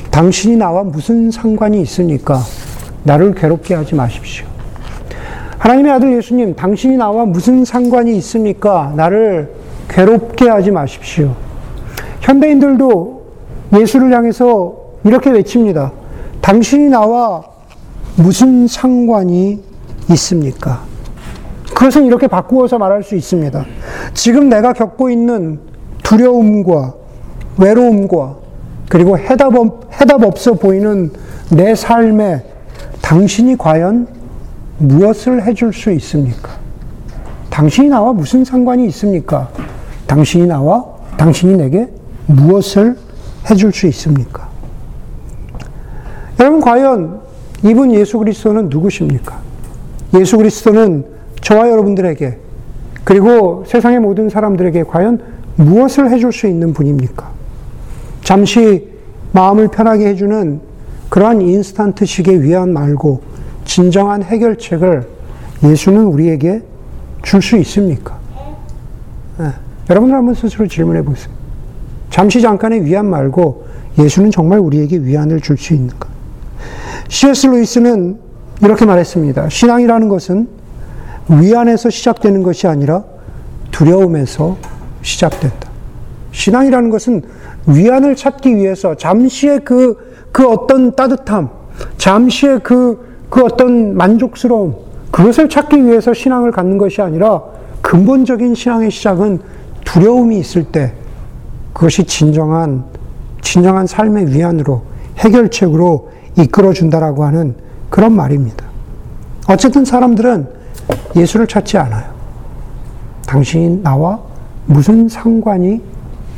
당신이 0.10 0.56
나와 0.56 0.84
무슨 0.84 1.30
상관이 1.30 1.82
있습니까? 1.82 2.40
나를 3.04 3.36
괴롭게 3.36 3.76
하지 3.76 3.94
마십시오. 3.94 4.55
하나님의 5.66 5.92
아들 5.94 6.16
예수님, 6.16 6.56
당신이 6.56 6.96
나와 6.96 7.26
무슨 7.26 7.66
상관이 7.66 8.16
있습니까? 8.18 8.94
나를 8.96 9.52
괴롭게 9.88 10.48
하지 10.48 10.70
마십시오. 10.70 11.34
현대인들도 12.22 13.26
예수를 13.74 14.14
향해서 14.14 14.76
이렇게 15.04 15.32
외칩니다. 15.32 15.92
당신이 16.40 16.90
나와 16.90 17.44
무슨 18.16 18.68
상관이 18.68 19.64
있습니까? 20.12 20.84
그것은 21.74 22.06
이렇게 22.06 22.28
바꾸어서 22.28 22.78
말할 22.78 23.02
수 23.02 23.16
있습니다. 23.16 23.66
지금 24.14 24.50
내가 24.50 24.72
겪고 24.72 25.10
있는 25.10 25.60
두려움과 26.04 26.94
외로움과 27.58 28.36
그리고 28.88 29.18
해답, 29.18 29.56
없, 29.56 29.92
해답 30.00 30.24
없어 30.24 30.54
보이는 30.54 31.12
내 31.50 31.74
삶에 31.74 32.44
당신이 33.02 33.58
과연 33.58 34.15
무엇을 34.78 35.44
해줄 35.44 35.74
수 35.74 35.92
있습니까? 35.92 36.52
당신이 37.50 37.90
나와 37.90 38.12
무슨 38.14 38.44
상관이 38.44 38.86
있습니까? 38.88 39.50
당신이 40.08 40.48
나와 40.48 40.86
당신이 41.18 41.56
내게 41.56 41.88
무엇을 42.28 42.98
해줄 43.50 43.72
수 43.72 43.88
있습니까? 43.88 44.50
여러분, 46.40 46.60
과연 46.60 47.22
이분 47.64 47.94
예수 47.94 48.20
그리스도는 48.20 48.70
누구십니까? 48.70 49.40
예수 50.20 50.38
그리스도는 50.38 51.06
저와 51.42 51.70
여러분들에게 51.70 52.38
그리고 53.04 53.64
세상의 53.68 54.00
모든 54.00 54.30
사람들에게 54.30 54.84
과연 54.84 55.22
무엇을 55.56 56.12
해줄 56.12 56.34
수 56.34 56.48
있는 56.48 56.74
분입니까? 56.74 57.30
잠시 58.24 58.90
마음을 59.32 59.68
편하게 59.70 60.08
해주는 60.08 60.60
그러한 61.10 61.42
인스턴트식의 61.42 62.42
위안 62.42 62.74
말고 62.74 63.22
진정한 63.66 64.24
해결책을 64.24 65.08
예수는 65.64 66.06
우리에게 66.06 66.62
줄 67.24 67.42
수 67.42 67.58
있습니까? 67.58 68.18
네. 69.38 69.50
여러분들 69.90 70.16
한번 70.16 70.34
스스로 70.36 70.68
질문해 70.68 71.04
보세요. 71.04 71.34
잠시 72.10 72.40
잠깐의 72.42 72.86
위안 72.86 73.08
말고 73.08 73.66
예수는 74.00 74.32
정말 74.32 74.60
우리에게 74.60 74.98
위안을 75.00 75.42
줄 75.42 75.58
수 75.58 75.74
있는가? 75.74 76.08
C.S. 77.10 77.48
루이스는 77.48 78.18
이렇게 78.62 78.86
말했습니다. 78.86 79.50
신앙이라는 79.50 80.08
것은 80.08 80.48
위안에서 81.28 81.90
시작되는 81.90 82.44
것이 82.44 82.68
아니라 82.68 83.04
두려움에서 83.72 84.58
시작된다. 85.02 85.70
신앙이라는 86.32 86.90
것은 86.90 87.24
위안을 87.68 88.16
찾기 88.16 88.56
위해서 88.56 88.96
잠시의 88.96 89.62
그, 89.66 89.98
그 90.32 90.48
어떤 90.48 90.96
따뜻함, 90.96 91.50
잠시의 91.98 92.60
그, 92.64 93.15
그 93.30 93.44
어떤 93.44 93.96
만족스러움, 93.96 94.76
그것을 95.12 95.50
찾기 95.50 95.86
위해서 95.86 96.14
신앙을 96.14 96.52
갖는 96.52 96.78
것이 96.78 97.02
아니라 97.02 97.42
근본적인 97.82 98.56
신앙의 98.56 98.92
시작은 98.92 99.40
두려움이 99.86 100.38
있을 100.40 100.64
때 100.66 100.94
그것이 101.74 102.04
진정한, 102.06 102.84
진정한 103.42 103.88
삶의 103.88 104.34
위안으로 104.34 104.82
해결책으로 105.18 106.10
이끌어 106.38 106.74
준다라고 106.74 107.24
하는 107.24 107.56
그런 107.90 108.14
말입니다. 108.14 108.66
어쨌든 109.48 109.86
사람들은 109.86 110.48
예수를 111.16 111.48
찾지 111.48 111.78
않아요. 111.78 112.14
당신이 113.26 113.82
나와 113.84 114.20
무슨 114.66 115.08
상관이 115.08 115.82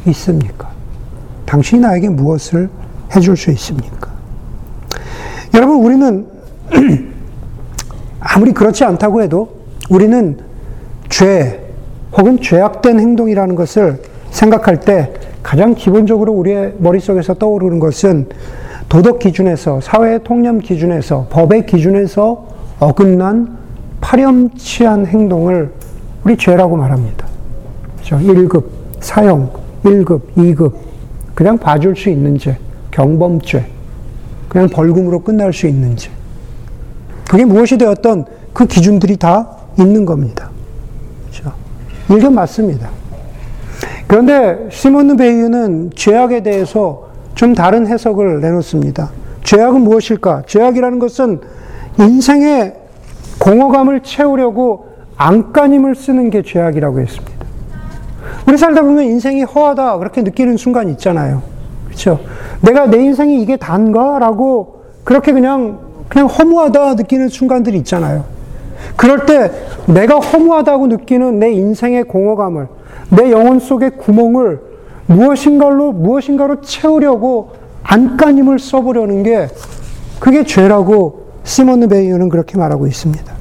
있습니까? 0.08 0.70
당신이 1.46 1.82
나에게 1.82 2.10
무엇을 2.10 2.70
해줄 3.16 3.38
수 3.38 3.52
있습니까? 3.52 4.12
여러분, 5.54 5.78
우리는 5.78 6.28
아무리 8.20 8.52
그렇지 8.52 8.84
않다고 8.84 9.22
해도 9.22 9.50
우리는 9.90 10.38
죄 11.10 11.62
혹은 12.18 12.42
죄악된 12.42 13.00
행동이라는 13.00 13.56
것을 13.56 14.02
생각할 14.32 14.80
때 14.80 15.14
가장 15.44 15.76
기본적으로 15.76 16.34
우리의 16.34 16.74
머릿속에서 16.78 17.36
떠오르는 17.36 17.80
것은 17.80 18.28
도덕 18.90 19.20
기준에서, 19.20 19.82
사회 19.82 20.18
통념 20.20 20.60
기준에서, 20.60 21.28
법의 21.30 21.66
기준에서 21.66 22.48
어긋난 22.80 23.58
파렴치한 24.02 25.06
행동을 25.08 25.72
우리 26.24 26.38
죄라고 26.38 26.78
말합니다. 26.78 27.28
그렇죠? 27.96 28.18
1급, 28.18 28.64
사형, 29.00 29.52
1급, 29.84 30.22
2급, 30.38 30.74
그냥 31.34 31.58
봐줄 31.58 31.96
수 31.96 32.10
있는 32.10 32.38
죄, 32.38 32.58
경범죄, 32.92 33.66
그냥 34.50 34.70
벌금으로 34.70 35.22
끝날 35.22 35.54
수 35.54 35.68
있는 35.68 35.96
죄. 35.98 36.10
그게 37.30 37.46
무엇이 37.46 37.78
되었던 37.78 38.26
그 38.54 38.66
기준들이 38.66 39.18
다 39.18 39.58
있는 39.78 40.06
겁니다. 40.06 40.50
그렇죠? 41.30 41.54
일견 42.10 42.34
맞습니다. 42.34 42.90
그런데 44.08 44.68
시몬 44.72 45.16
베이유는 45.18 45.92
죄악에 45.96 46.42
대해서 46.42 47.10
좀 47.36 47.54
다른 47.54 47.86
해석을 47.86 48.40
내놓습니다. 48.42 49.12
죄악은 49.44 49.82
무엇일까? 49.82 50.44
죄악이라는 50.48 51.00
것은 51.00 51.42
인생의 52.00 52.76
공허감을 53.40 54.02
채우려고 54.02 54.88
안간힘을 55.18 55.96
쓰는 55.96 56.30
게 56.30 56.42
죄악이라고 56.42 57.00
했습니다. 57.00 57.38
우리 58.48 58.58
살다 58.58 58.82
보면 58.82 59.04
인생이 59.04 59.44
허하다 59.44 59.98
그렇게 59.98 60.22
느끼는 60.22 60.58
순간 60.58 60.90
있잖아요. 60.90 61.42
그렇죠? 61.86 62.20
내가 62.62 62.88
내 62.88 62.98
인생이 62.98 63.42
이게 63.42 63.58
단가라고 63.58 64.84
그렇게 65.04 65.32
그냥 65.32 65.87
그냥 66.10 66.28
허무하다 66.28 66.96
느끼는 66.96 67.30
순간들이 67.30 67.78
있잖아요. 67.80 68.26
그럴 68.96 69.26
때 69.26 69.52
내가 69.88 70.20
허무하다고 70.20 70.88
느끼는 70.88 71.40
내 71.40 71.52
인생의 71.52 72.06
공허감을 72.06 72.68
내 73.10 73.32
영혼 73.32 73.60
속의 73.60 73.98
구멍을 73.98 74.62
무엇인가로, 75.08 75.94
무엇인가로 75.94 76.62
채우려고 76.62 77.52
안간힘을 77.84 78.60
써보려는 78.60 79.24
게 79.24 79.48
그게 80.20 80.44
죄라고 80.44 81.28
시몬 81.44 81.88
베이어는 81.88 82.30
그렇게 82.30 82.58
말하고 82.58 82.88
있습니다. 82.88 83.34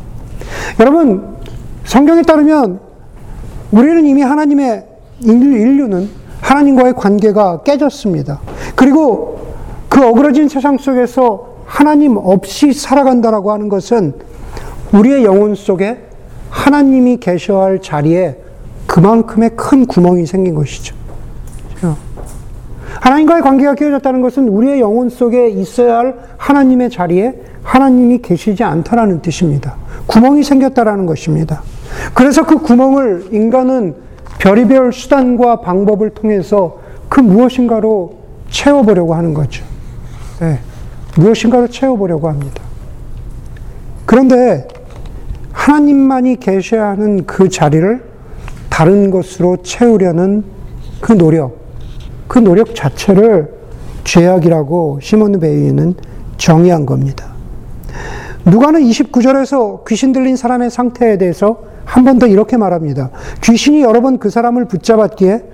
여러분, 0.79 1.37
성경에 1.85 2.23
따르면 2.23 2.79
우리는 3.73 4.07
이미 4.07 4.23
하나님의 4.23 4.87
인류는 5.21 6.09
하나님과의 6.41 6.95
관계가 6.95 7.63
깨졌습니다. 7.65 8.41
그리고 8.77 9.39
그 9.89 10.07
어그러진 10.07 10.49
세상 10.49 10.79
속에서 10.79 11.56
하나님 11.67 12.17
없이 12.17 12.73
살아간다라고 12.73 13.53
하는 13.53 13.69
것은 13.69 14.15
우리의 14.93 15.25
영혼 15.25 15.55
속에 15.55 15.99
하나님이 16.49 17.19
계셔야 17.19 17.65
할 17.65 17.83
자리에 17.83 18.39
그만큼의 18.87 19.51
큰 19.57 19.87
구멍이 19.87 20.27
생긴 20.27 20.55
것이죠. 20.55 20.95
하나님과의 23.01 23.43
관계가 23.43 23.75
깨어졌다는 23.75 24.23
것은 24.23 24.49
우리의 24.49 24.81
영혼 24.81 25.11
속에 25.11 25.49
있어야 25.49 25.99
할 25.99 26.17
하나님의 26.39 26.91
자리에 26.91 27.35
하나님이 27.63 28.19
계시지 28.19 28.65
않다라는 28.65 29.21
뜻입니다. 29.23 29.77
구멍이 30.07 30.45
생겼다라는 30.45 31.05
것입니다. 31.07 31.63
그래서 32.15 32.47
그 32.47 32.59
구멍을 32.59 33.29
인간은 33.33 33.97
별의별 34.39 34.93
수단과 34.93 35.61
방법을 35.61 36.11
통해서 36.11 36.79
그 37.09 37.21
무엇인가로 37.21 38.15
채워보려고 38.51 39.15
하는 39.15 39.35
거죠. 39.35 39.65
네, 40.41 40.61
무엇인가로 41.17 41.69
채워보려고 41.69 42.29
합니다. 42.29 42.63
그런데 44.05 44.67
하나님만이 45.53 46.37
계셔야 46.37 46.89
하는 46.91 47.27
그 47.27 47.49
자리를 47.49 48.03
다른 48.69 49.11
것으로 49.11 49.59
채우려는 49.63 50.45
그 51.01 51.13
노력, 51.17 51.57
그 52.29 52.39
노력 52.39 52.75
자체를 52.75 53.55
죄악이라고 54.05 55.01
시몬 55.03 55.41
베이는 55.41 55.95
정의한 56.37 56.87
겁니다. 56.87 57.27
누가는 58.45 58.81
29절에서 58.81 59.85
귀신 59.87 60.13
들린 60.13 60.37
사람의 60.37 60.71
상태에 60.71 61.19
대해서 61.19 61.63
한 61.85 62.05
번 62.05 62.19
더 62.19 62.27
이렇게 62.27 62.57
말합니다. 62.57 63.11
귀신이 63.43 63.81
여러 63.83 64.01
번 64.01 64.19
그 64.19 64.29
사람을 64.29 64.67
붙잡았기에 64.67 65.45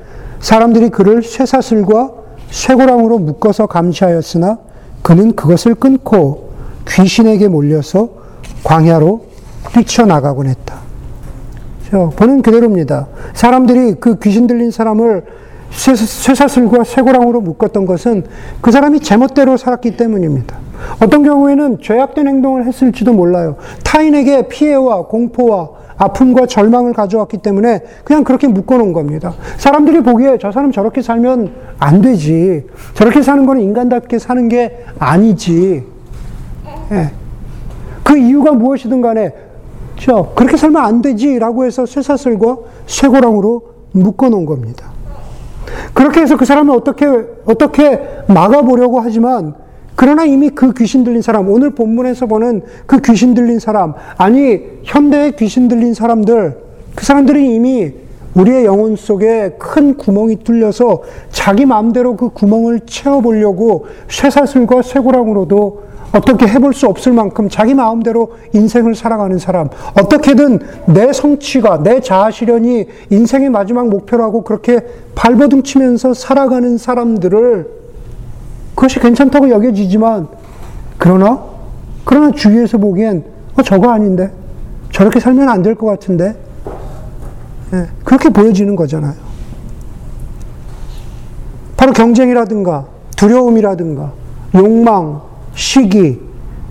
사람들이 0.41 0.89
그를 0.89 1.23
쇠사슬과 1.23 2.11
쇠고랑으로 2.51 3.19
묶어서 3.19 3.67
감시하였으나 3.67 4.59
그는 5.03 5.35
그것을 5.35 5.75
끊고 5.75 6.53
귀신에게 6.89 7.49
몰려서 7.49 8.09
광야로 8.65 9.27
뛰쳐나가곤 9.73 10.47
했다. 10.49 10.81
보는 12.17 12.41
그대로입니다. 12.43 13.09
사람들이 13.35 13.97
그 14.01 14.19
귀신 14.19 14.47
들린 14.47 14.71
사람을 14.71 15.25
쇠사슬과 15.71 16.85
쇠고랑으로 16.85 17.41
묶었던 17.41 17.87
것은 17.87 18.25
그 18.61 18.71
사람이 18.71 19.01
제멋대로 19.01 19.57
살았기 19.57 19.97
때문입니다. 19.97 20.57
어떤 21.03 21.23
경우에는 21.23 21.81
죄악된 21.81 22.29
행동을 22.29 22.67
했을지도 22.67 23.13
몰라요. 23.13 23.57
타인에게 23.85 24.49
피해와 24.49 25.07
공포와 25.07 25.71
아픔과 26.03 26.47
절망을 26.47 26.93
가져왔기 26.93 27.39
때문에 27.39 27.83
그냥 28.05 28.25
그렇게 28.25 28.49
묶어놓은 28.49 28.93
겁니다. 28.93 29.35
사람들이 29.57 30.03
보기에 30.03 30.39
저 30.41 30.51
사람 30.51 30.73
저렇게 30.73 31.01
살면 31.01 31.53
안 31.79 32.01
되지. 32.01 32.67
저렇게 32.95 33.23
사는 33.23 33.47
거는 33.47 33.63
인간답게 33.63 34.19
사는 34.19 34.49
게 34.49 34.85
아니지. 34.99 35.85
예. 36.91 37.11
그 38.03 38.19
이유가 38.19 38.53
무엇이든 38.53 39.01
간에 39.01 39.33
저 39.97 40.33
그렇게 40.35 40.57
살면 40.57 40.83
안 40.83 41.03
되지라고 41.03 41.65
해서 41.65 41.87
쇠사슬과 41.87 42.57
쇠고랑으로 42.87 43.63
묶어놓은 43.93 44.45
겁니다. 44.45 44.91
그렇게 45.95 46.21
해서 46.21 46.37
그 46.37 46.45
사람을 46.45 46.75
어떻게 46.75 47.07
어떻게 47.45 48.01
막아보려고 48.27 49.01
하지만 49.01 49.55
그러나 49.95 50.25
이미 50.25 50.51
그 50.51 50.73
귀신 50.75 51.05
들린 51.05 51.23
사람, 51.23 51.49
오늘 51.49 51.71
본문에서 51.71 52.27
보는 52.27 52.63
그 52.87 53.01
귀신 53.01 53.35
들린 53.35 53.59
사람, 53.59 53.95
아니, 54.17 54.61
현대의 54.85 55.37
귀신 55.37 55.69
들린 55.69 55.95
사람들, 55.95 56.57
그 56.95 57.05
사람들이 57.05 57.55
이미 57.55 57.93
우리의 58.35 58.65
영혼 58.65 58.97
속에 58.97 59.57
큰 59.59 59.97
구멍이 59.97 60.37
뚫려서 60.43 61.03
자기 61.31 61.67
마음대로 61.67 62.17
그 62.17 62.31
구멍을 62.31 62.81
채워보려고 62.87 63.87
쇠사슬과 64.09 64.83
쇠고랑으로도 64.83 65.93
어떻게 66.13 66.47
해볼 66.47 66.75
수 66.75 66.87
없을 66.87 67.13
만큼 67.13 67.49
자기 67.49 67.75
마음대로 67.75 68.33
인생을 68.53 68.95
살아가는 68.95 69.39
사람, 69.39 69.69
어떻게든 69.99 70.61
내 70.87 71.13
성취가, 71.13 71.83
내 71.83 72.01
자아 72.01 72.31
실현이 72.31 72.87
인생의 73.11 73.51
마지막 73.51 73.89
목표라고 73.89 74.43
그렇게 74.43 74.81
발버둥 75.15 75.63
치면서 75.63 76.13
살아가는 76.15 76.77
사람들을 76.77 77.82
그것이 78.83 78.99
괜찮다고 78.99 79.49
여겨지지만, 79.49 80.27
그러나, 80.99 81.41
그러나 82.05 82.33
주위에서 82.33 82.79
보기엔, 82.79 83.23
어, 83.57 83.63
저거 83.63 83.91
아닌데? 83.91 84.29
저렇게 84.91 85.21
살면 85.21 85.49
안 85.49 85.63
될 85.63 85.77
것 85.77 85.87
같은데? 85.87 86.35
예, 87.75 87.87
그렇게 88.03 88.29
보여지는 88.29 88.75
거잖아요. 88.75 89.15
바로 91.77 91.93
경쟁이라든가, 91.93 92.87
두려움이라든가, 93.17 94.11
욕망, 94.57 95.21
시기, 95.55 96.21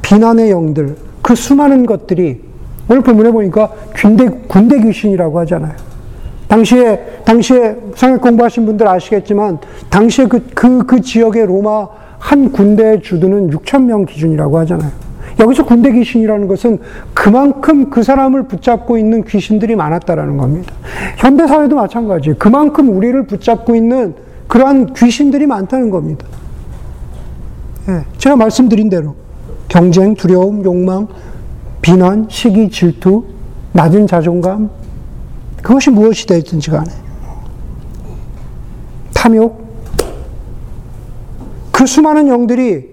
비난의 0.02 0.52
영들, 0.52 0.98
그 1.22 1.34
수많은 1.34 1.86
것들이 1.86 2.42
오늘 2.90 3.04
본문에 3.04 3.32
보니까 3.32 3.72
군대, 3.96 4.28
군대 4.50 4.82
귀신이라고 4.82 5.40
하잖아요. 5.40 5.76
당시에, 6.50 7.22
당시에 7.24 7.78
성역 7.96 8.20
공부하신 8.20 8.66
분들 8.66 8.86
아시겠지만, 8.86 9.60
당시에 9.90 10.26
그, 10.26 10.46
그, 10.54 10.86
그 10.86 11.00
지역의 11.00 11.46
로마 11.46 12.01
한 12.22 12.52
군대의 12.52 13.02
주둔은 13.02 13.50
6천 13.50 13.86
명 13.86 14.06
기준이라고 14.06 14.60
하잖아요. 14.60 14.92
여기서 15.40 15.66
군대 15.66 15.92
귀신이라는 15.92 16.48
것은 16.48 16.78
그만큼 17.16 17.90
그 17.90 18.04
사람을 18.04 18.44
붙잡고 18.44 18.98
있는 18.98 19.24
귀신들이 19.24 19.76
많았다라는 19.76 20.38
겁니다. 20.38 20.72
현대 21.18 21.48
사회도 21.48 21.76
마찬가지예요. 21.76 22.38
그만큼 22.38 22.96
우리를 22.96 23.26
붙잡고 23.26 23.76
있는 23.76 24.14
그러한 24.48 24.94
귀신들이 24.94 25.48
많다는 25.48 25.90
겁니다. 25.90 26.28
예, 27.90 28.06
제가 28.20 28.36
말씀드린 28.36 28.90
대로 28.90 29.16
경쟁, 29.68 30.14
두려움, 30.14 30.64
욕망, 30.64 31.08
비난, 31.82 32.28
시기, 32.30 32.70
질투, 32.70 33.26
낮은 33.74 34.06
자존감, 34.06 34.70
그것이 35.64 35.90
무엇이 35.90 36.28
되든지 36.28 36.70
간에 36.70 36.92
탐욕, 39.14 39.61
그 41.82 41.88
수많은 41.88 42.28
영들이 42.28 42.92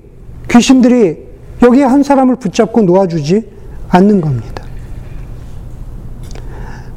귀신들이 0.48 1.18
여기에 1.62 1.84
한 1.84 2.02
사람을 2.02 2.36
붙잡고 2.36 2.80
놓아주지 2.80 3.46
않는 3.90 4.22
겁니다. 4.22 4.64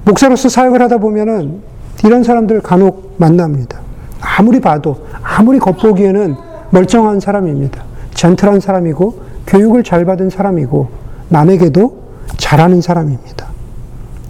목사로서 0.05 0.47
사역을 0.47 0.81
하다 0.83 0.99
보면은 0.99 1.59
이런 2.05 2.23
사람들 2.23 2.61
간혹 2.61 3.15
만납니다. 3.17 3.81
아무리 4.21 4.61
봐도 4.61 5.05
아무리 5.21 5.59
겉보기에는 5.59 6.37
멀쩡한 6.69 7.19
사람입니다. 7.19 7.83
젠틀한 8.13 8.61
사람이고 8.61 9.21
교육을 9.47 9.83
잘 9.83 10.05
받은 10.05 10.29
사람이고 10.29 10.87
남에게도 11.27 12.03
잘하는 12.37 12.79
사람입니다. 12.79 13.47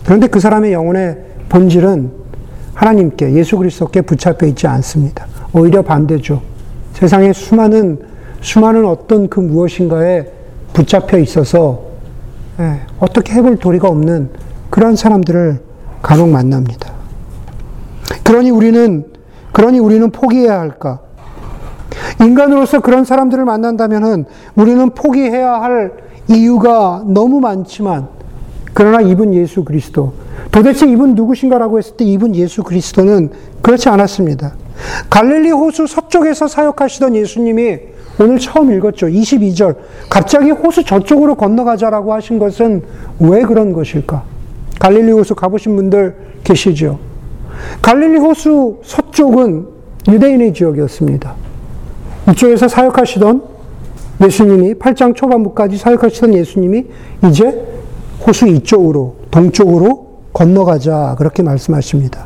그런데 0.04 0.26
그 0.26 0.40
사람의 0.40 0.74
영혼의 0.74 1.16
본질은 1.50 2.12
하나님께 2.74 3.34
예수 3.36 3.56
그리스도께 3.56 4.02
붙잡혀 4.02 4.48
있지 4.48 4.66
않습니다. 4.66 5.28
오히려 5.54 5.84
반대죠. 5.84 6.50
세상에 7.02 7.34
수많은 7.34 7.98
수많은 8.42 8.86
어떤 8.86 9.28
그 9.28 9.40
무엇인가에 9.40 10.24
붙잡혀 10.72 11.18
있어서 11.18 11.82
예, 12.60 12.82
어떻게 13.00 13.34
해볼 13.34 13.58
도리가 13.58 13.88
없는 13.88 14.30
그러한 14.70 14.96
사람들을 14.96 15.60
간혹 16.04 16.30
만납니다. 16.30 16.94
그러니 18.24 18.52
우리는 18.52 19.06
그러니 19.52 19.80
우리는 19.80 20.12
포기해야 20.12 20.60
할까? 20.60 21.00
인간으로서 22.24 22.82
그런 22.82 23.04
사람들을 23.04 23.46
만난다면은 23.46 24.26
우리는 24.56 24.92
포기해야 24.92 25.54
할 25.54 25.94
이유가 26.28 27.04
너무 27.08 27.40
많지만 27.40 28.10
그러나 28.76 29.02
이분 29.02 29.34
예수 29.34 29.64
그리스도 29.64 30.14
도대체 30.52 30.88
이분 30.88 31.16
누구신가라고 31.16 31.80
했을 31.80 31.98
때 31.98 32.06
이분 32.06 32.36
예수 32.36 32.62
그리스도는 32.62 33.32
그렇지 33.64 33.90
않았습니다. 33.90 34.61
갈릴리 35.10 35.52
호수 35.52 35.88
서쪽에서 35.88 36.48
사역하시던 36.48 37.16
예수님이 37.16 37.80
오늘 38.20 38.40
처음 38.40 38.72
읽었죠. 38.74 39.08
22절. 39.08 39.76
갑자기 40.10 40.52
호수 40.52 40.84
저쪽으로 40.84 41.36
건너가자라고 41.36 42.14
하신 42.14 42.40
것은 42.40 42.84
왜 43.20 43.42
그런 43.44 43.74
것일까? 43.74 44.24
갈릴리 44.80 45.12
호수 45.12 45.36
가보신 45.36 45.76
분들 45.76 46.16
계시죠? 46.44 47.00
갈릴리 47.82 48.18
호수 48.18 48.80
서쪽은 48.84 49.68
유대인의 50.08 50.54
지역이었습니다. 50.54 51.36
이쪽에서 52.32 52.68
사역하시던 52.68 53.42
예수님이 54.24 54.76
8장 54.76 55.16
초반부까지 55.16 55.78
사역하시던 55.78 56.34
예수님이 56.34 56.86
이제 57.28 57.66
호수 58.26 58.48
이쪽으로 58.48 59.16
동쪽으로 59.32 60.12
건너가자 60.34 61.16
그렇게 61.18 61.44
말씀하십니다. 61.44 62.26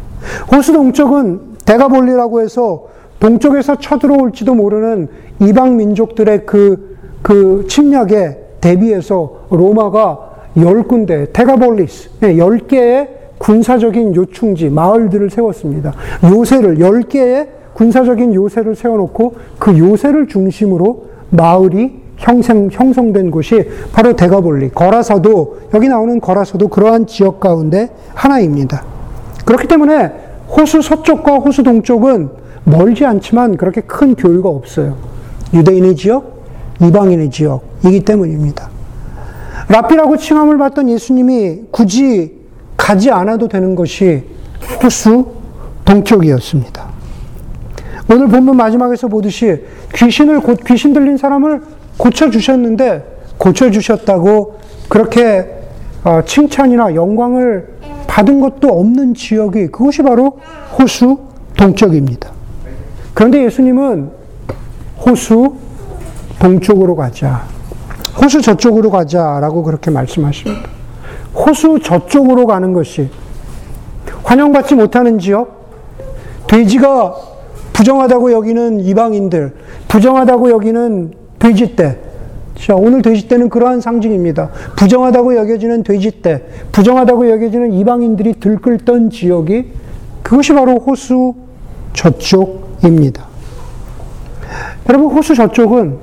호수 0.51 0.73
동쪽은 0.73 1.44
대가볼리라고 1.65 2.41
해서 2.41 2.87
동쪽에서 3.19 3.77
쳐들어올지도 3.77 4.53
모르는 4.55 5.07
이방 5.39 5.77
민족들의 5.77 6.45
그, 6.45 6.97
그 7.21 7.65
침략에 7.67 8.37
대비해서 8.61 9.45
로마가 9.49 10.35
열 10.57 10.83
군데, 10.83 11.25
대가볼리스, 11.33 12.09
예, 12.23 12.37
열 12.37 12.59
개의 12.59 13.09
군사적인 13.37 14.15
요충지, 14.15 14.69
마을들을 14.69 15.29
세웠습니다. 15.29 15.93
요새를, 16.23 16.79
열 16.79 17.01
개의 17.01 17.49
군사적인 17.73 18.33
요새를 18.33 18.75
세워놓고 18.75 19.35
그 19.59 19.77
요새를 19.77 20.27
중심으로 20.27 21.05
마을이 21.31 22.05
형성, 22.17 22.69
형성된 22.71 23.29
곳이 23.31 23.67
바로 23.91 24.15
대가볼리, 24.15 24.69
거라서도, 24.69 25.57
여기 25.73 25.89
나오는 25.89 26.21
거라서도 26.21 26.69
그러한 26.69 27.07
지역 27.07 27.41
가운데 27.41 27.89
하나입니다. 28.13 28.83
그렇기 29.43 29.67
때문에 29.67 30.24
호수 30.47 30.81
서쪽과 30.81 31.35
호수 31.35 31.63
동쪽은 31.63 32.29
멀지 32.63 33.05
않지만 33.05 33.57
그렇게 33.57 33.81
큰 33.81 34.15
교류가 34.15 34.49
없어요. 34.49 34.97
유대인의 35.53 35.95
지역, 35.95 36.43
이방인의 36.81 37.29
지역이기 37.29 38.01
때문입니다. 38.01 38.69
라피라고 39.69 40.17
칭함을 40.17 40.57
받던 40.57 40.89
예수님이 40.89 41.61
굳이 41.71 42.33
가지 42.77 43.09
않아도 43.11 43.47
되는 43.47 43.75
것이 43.75 44.23
호수 44.83 45.25
동쪽이었습니다. 45.85 46.85
오늘 48.11 48.27
본문 48.27 48.57
마지막에서 48.57 49.07
보듯이 49.07 49.63
귀신을 49.95 50.41
곧 50.41 50.59
귀신 50.65 50.93
들린 50.93 51.17
사람을 51.17 51.61
고쳐 51.97 52.29
주셨는데 52.29 53.03
고쳐 53.37 53.71
주셨다고 53.71 54.59
그렇게 54.89 55.47
어, 56.03 56.21
칭찬이나 56.23 56.93
영광을 56.93 57.74
받은 58.15 58.39
것도 58.39 58.69
없는 58.69 59.13
지역이 59.13 59.67
그것이 59.67 60.01
바로 60.01 60.39
호수 60.79 61.19
동쪽입니다. 61.57 62.31
그런데 63.13 63.43
예수님은 63.43 64.09
호수 65.05 65.55
동쪽으로 66.39 66.95
가자. 66.95 67.43
호수 68.21 68.41
저쪽으로 68.41 68.89
가자라고 68.89 69.63
그렇게 69.63 69.91
말씀하십니다. 69.91 70.69
호수 71.33 71.79
저쪽으로 71.83 72.47
가는 72.47 72.71
것이 72.71 73.09
환영받지 74.23 74.75
못하는 74.75 75.19
지역, 75.19 75.73
돼지가 76.47 77.15
부정하다고 77.73 78.31
여기는 78.31 78.79
이방인들, 78.79 79.57
부정하다고 79.89 80.51
여기는 80.51 81.13
돼지떼. 81.37 81.99
자, 82.55 82.73
오늘 82.73 83.01
돼지떼는 83.01 83.49
그러한 83.49 83.81
상징입니다. 83.81 84.49
부정하다고 84.77 85.35
여겨지는 85.35 85.83
돼지떼, 85.83 86.45
부정하다고 86.71 87.29
여겨지는 87.29 87.73
이방인들이 87.73 88.39
들끓던 88.39 89.09
지역이 89.09 89.71
그것이 90.23 90.53
바로 90.53 90.77
호수 90.77 91.35
저쪽입니다. 91.93 93.25
여러분, 94.89 95.11
호수 95.11 95.35
저쪽은, 95.35 95.99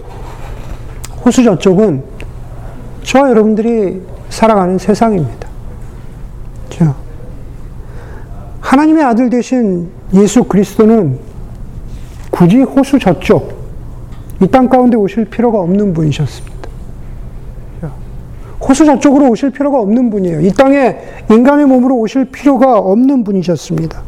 호수 1.25 1.43
저쪽은 1.43 2.03
저와 3.03 3.31
여러분들이 3.31 4.03
살아가는 4.29 4.79
세상입니다. 4.79 5.49
자, 6.71 6.95
하나님의 8.61 9.05
아들 9.05 9.31
되신 9.31 9.89
예수 10.15 10.45
그리스도는 10.45 11.19
굳이 12.31 12.63
호수 12.63 12.99
저쪽, 12.99 13.62
이 14.43 14.47
땅 14.49 14.69
가운데 14.69 14.97
오실 14.97 15.27
필요가 15.27 15.61
없는 15.61 15.93
분이셨습니다. 15.93 16.63
호수 18.61 18.85
저쪽으로 18.85 19.29
오실 19.29 19.51
필요가 19.51 19.81
없는 19.81 20.11
분이에요. 20.11 20.41
이 20.41 20.53
땅에 20.53 20.97
인간의 21.31 21.67
몸으로 21.67 21.97
오실 21.97 22.27
필요가 22.27 22.79
없는 22.79 23.25
분이셨습니다. 23.25 24.03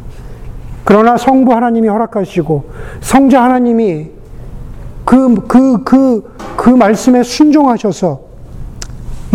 그러나 0.85 1.17
성부 1.17 1.53
하나님이 1.53 1.87
허락하시고 1.87 2.63
성자 3.01 3.43
하나님이 3.43 4.07
그, 5.03 5.35
그, 5.47 5.83
그, 5.83 6.35
그 6.55 6.69
말씀에 6.69 7.23
순종하셔서 7.23 8.21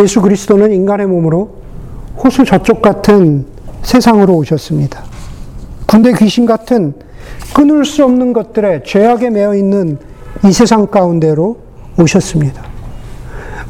예수 0.01 0.23
그리스도는 0.23 0.73
인간의 0.73 1.07
몸으로 1.07 1.51
호수 2.17 2.45
저쪽 2.45 2.81
같은 2.81 3.47
세상으로 3.83 4.35
오셨습니다. 4.37 5.03
군대 5.87 6.13
귀신 6.13 6.47
같은 6.47 6.95
끊을 7.55 7.85
수 7.85 8.05
없는 8.05 8.33
것들에 8.33 8.83
죄악에 8.85 9.31
매여 9.31 9.55
있는 9.55 9.99
이 10.45 10.53
세상 10.53 10.87
가운데로 10.87 11.57
오셨습니다. 11.99 12.63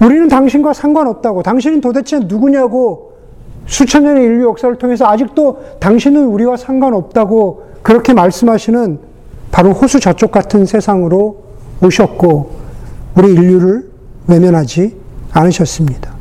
우리는 0.02 0.28
당신과 0.28 0.72
상관없다고, 0.72 1.42
당신은 1.42 1.80
도대체 1.80 2.18
누구냐고 2.20 3.12
수천 3.66 4.04
년의 4.04 4.24
인류 4.24 4.46
역사를 4.46 4.74
통해서 4.76 5.06
아직도 5.06 5.58
당신은 5.78 6.26
우리와 6.26 6.56
상관없다고 6.56 7.64
그렇게 7.82 8.12
말씀하시는 8.12 8.98
바로 9.50 9.72
호수 9.72 10.00
저쪽 10.00 10.30
같은 10.30 10.64
세상으로 10.64 11.44
오셨고, 11.82 12.50
우리 13.16 13.32
인류를 13.32 13.90
외면하지 14.28 14.96
않으셨습니다. 15.32 16.14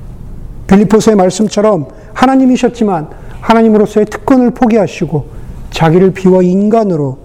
빌리포스의 0.67 1.15
말씀처럼 1.15 1.87
하나님이셨지만 2.13 3.09
하나님으로서의 3.41 4.05
특권을 4.07 4.51
포기하시고 4.51 5.25
자기를 5.71 6.11
비워 6.11 6.41
인간으로 6.41 7.17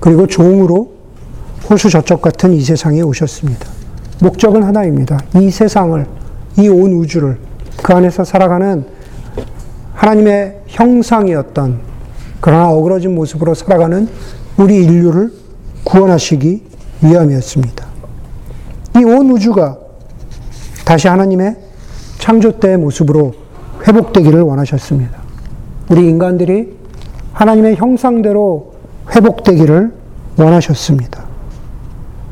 그리고 0.00 0.26
종으로 0.26 0.99
호수 1.68 1.88
저쪽 1.90 2.20
같은 2.22 2.52
이 2.52 2.60
세상에 2.62 3.00
오셨습니다. 3.02 3.66
목적은 4.20 4.62
하나입니다. 4.62 5.18
이 5.36 5.50
세상을, 5.50 6.06
이 6.58 6.68
온 6.68 6.92
우주를 6.92 7.38
그 7.82 7.92
안에서 7.94 8.24
살아가는 8.24 8.84
하나님의 9.94 10.62
형상이었던 10.66 11.78
그러나 12.40 12.70
어그러진 12.70 13.14
모습으로 13.14 13.54
살아가는 13.54 14.08
우리 14.56 14.76
인류를 14.84 15.32
구원하시기 15.84 16.62
위함이었습니다. 17.02 17.86
이 18.96 19.04
온 19.04 19.30
우주가 19.30 19.78
다시 20.84 21.06
하나님의 21.08 21.56
창조 22.18 22.58
때의 22.58 22.76
모습으로 22.78 23.32
회복되기를 23.86 24.40
원하셨습니다. 24.42 25.18
우리 25.90 26.08
인간들이 26.08 26.76
하나님의 27.32 27.76
형상대로 27.76 28.74
회복되기를 29.14 29.92
원하셨습니다. 30.36 31.29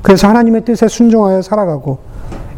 그래서 0.02 0.28
하나님의 0.28 0.64
뜻에 0.64 0.88
순종하여 0.88 1.42
살아가고 1.42 1.98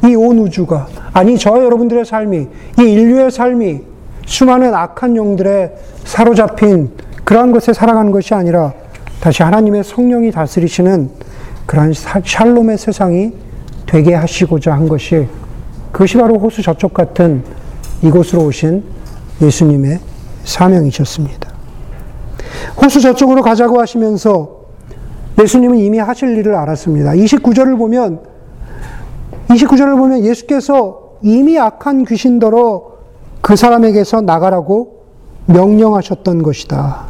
이 0.04 0.14
온 0.14 0.38
우주가 0.38 0.86
아니 1.12 1.38
저 1.38 1.62
여러분들의 1.62 2.04
삶이 2.04 2.48
이 2.78 2.82
인류의 2.82 3.30
삶이 3.30 3.80
수많은 4.26 4.74
악한 4.74 5.16
영들에 5.16 5.74
사로잡힌 6.04 6.90
그러한 7.24 7.52
것에 7.52 7.72
살아가는 7.72 8.10
것이 8.10 8.34
아니라 8.34 8.72
다시 9.20 9.42
하나님의 9.42 9.84
성령이 9.84 10.30
다스리시는 10.30 11.10
그러한 11.66 11.92
샬롬의 12.24 12.78
세상이 12.78 13.32
되게 13.86 14.14
하시고자 14.14 14.72
한 14.72 14.88
것이 14.88 15.28
그것이 15.92 16.16
바로 16.16 16.38
호수 16.38 16.62
저쪽 16.62 16.94
같은 16.94 17.42
이곳으로 18.02 18.44
오신 18.44 18.82
예수님의 19.42 19.98
사명이셨습니다. 20.44 21.50
호수 22.82 23.00
저쪽으로 23.00 23.42
가자고 23.42 23.80
하시면서 23.80 24.59
예수님은 25.40 25.78
이미 25.78 25.98
하실 25.98 26.36
일을 26.36 26.54
알았습니다. 26.54 27.12
29절을 27.12 27.78
보면 27.78 28.20
29절을 29.48 29.96
보면 29.96 30.24
예수께서 30.24 31.16
이미 31.22 31.58
악한 31.58 32.04
귀신더러 32.04 32.90
그 33.40 33.56
사람에게서 33.56 34.20
나가라고 34.20 35.00
명령하셨던 35.46 36.42
것이다. 36.42 37.06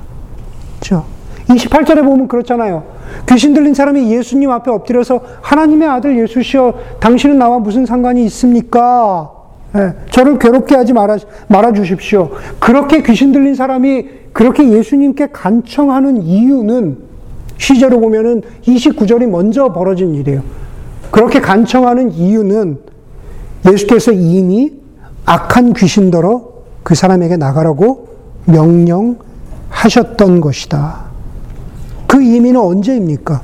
그렇죠? 0.78 1.04
28절에 1.48 2.04
보면 2.04 2.28
그렇잖아요. 2.28 2.84
귀신 3.28 3.52
들린 3.52 3.74
사람이 3.74 4.12
예수님 4.12 4.50
앞에 4.50 4.70
엎드려서 4.70 5.20
하나님의 5.42 5.88
아들 5.88 6.18
예수시여 6.18 6.74
당신은 7.00 7.38
나와 7.38 7.58
무슨 7.58 7.84
상관이 7.84 8.24
있습니까? 8.26 9.32
예, 9.76 9.94
저를 10.10 10.38
괴롭게 10.38 10.74
하지 10.74 10.92
말아, 10.92 11.16
말아 11.48 11.72
주십시오. 11.72 12.30
그렇게 12.58 13.02
귀신 13.02 13.32
들린 13.32 13.54
사람이 13.54 14.08
그렇게 14.32 14.68
예수님께 14.68 15.28
간청하는 15.32 16.22
이유는 16.22 17.09
시제로 17.60 18.00
보면은 18.00 18.42
29절이 18.62 19.26
먼저 19.26 19.70
벌어진 19.72 20.14
일이에요. 20.14 20.42
그렇게 21.10 21.40
간청하는 21.40 22.12
이유는 22.12 22.78
예수께서 23.70 24.12
이미 24.12 24.72
악한 25.26 25.74
귀신더러 25.74 26.48
그 26.82 26.94
사람에게 26.94 27.36
나가라고 27.36 28.08
명령하셨던 28.46 30.40
것이다. 30.40 31.10
그 32.06 32.22
의미는 32.22 32.58
언제입니까? 32.58 33.42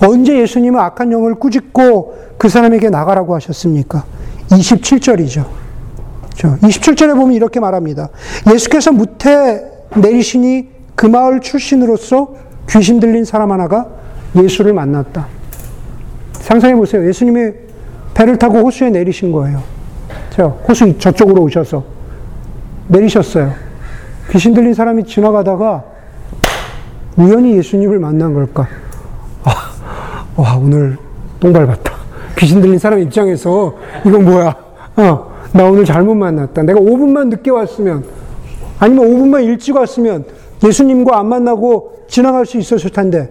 언제 0.00 0.38
예수님은 0.38 0.78
악한 0.78 1.10
영을 1.10 1.34
꾸짖고 1.34 2.14
그 2.38 2.48
사람에게 2.48 2.88
나가라고 2.88 3.34
하셨습니까? 3.34 4.04
27절이죠. 4.48 5.44
27절에 6.36 7.16
보면 7.16 7.32
이렇게 7.32 7.58
말합니다. 7.58 8.10
예수께서 8.52 8.92
무태 8.92 9.64
내리시니 9.96 10.68
그 10.94 11.06
마을 11.06 11.40
출신으로서 11.40 12.45
귀신 12.70 13.00
들린 13.00 13.24
사람 13.24 13.52
하나가 13.52 13.86
예수를 14.36 14.72
만났다. 14.72 15.26
상상해 16.32 16.74
보세요. 16.74 17.06
예수님이 17.06 17.52
배를 18.14 18.38
타고 18.38 18.58
호수에 18.58 18.90
내리신 18.90 19.32
거예요. 19.32 19.62
호수 20.68 20.98
저쪽으로 20.98 21.42
오셔서 21.42 21.82
내리셨어요. 22.88 23.52
귀신 24.30 24.54
들린 24.54 24.74
사람이 24.74 25.04
지나가다가 25.04 25.84
우연히 27.16 27.56
예수님을 27.56 27.98
만난 27.98 28.34
걸까? 28.34 28.68
아, 29.44 29.50
와, 30.36 30.56
오늘 30.56 30.98
똥 31.40 31.52
밟았다. 31.52 31.92
귀신 32.38 32.60
들린 32.60 32.78
사람 32.78 32.98
입장에서 32.98 33.74
이건 34.04 34.24
뭐야? 34.24 34.54
어, 34.96 35.32
나 35.52 35.64
오늘 35.64 35.84
잘못 35.84 36.14
만났다. 36.14 36.62
내가 36.62 36.78
5분만 36.78 37.28
늦게 37.28 37.50
왔으면, 37.50 38.04
아니면 38.78 39.06
5분만 39.06 39.44
일찍 39.44 39.74
왔으면 39.76 40.24
예수님과 40.64 41.18
안 41.18 41.26
만나고 41.26 42.04
지나갈 42.08 42.46
수 42.46 42.58
있었을 42.58 42.90
텐데, 42.90 43.30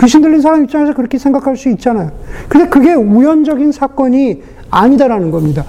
귀신 0.00 0.20
들린 0.20 0.40
사람 0.40 0.64
입장에서 0.64 0.94
그렇게 0.94 1.18
생각할 1.18 1.56
수 1.56 1.68
있잖아요. 1.70 2.10
근데 2.48 2.68
그게 2.68 2.92
우연적인 2.92 3.72
사건이 3.72 4.42
아니다라는 4.70 5.30
겁니다. 5.30 5.64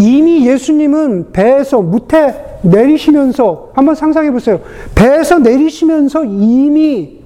이미 0.00 0.46
예수님은 0.46 1.32
배에서 1.32 1.80
무태 1.80 2.58
내리시면서 2.62 3.70
한번 3.74 3.94
상상해 3.94 4.30
보세요. 4.30 4.60
배에서 4.94 5.38
내리시면서 5.38 6.24
이미 6.24 7.20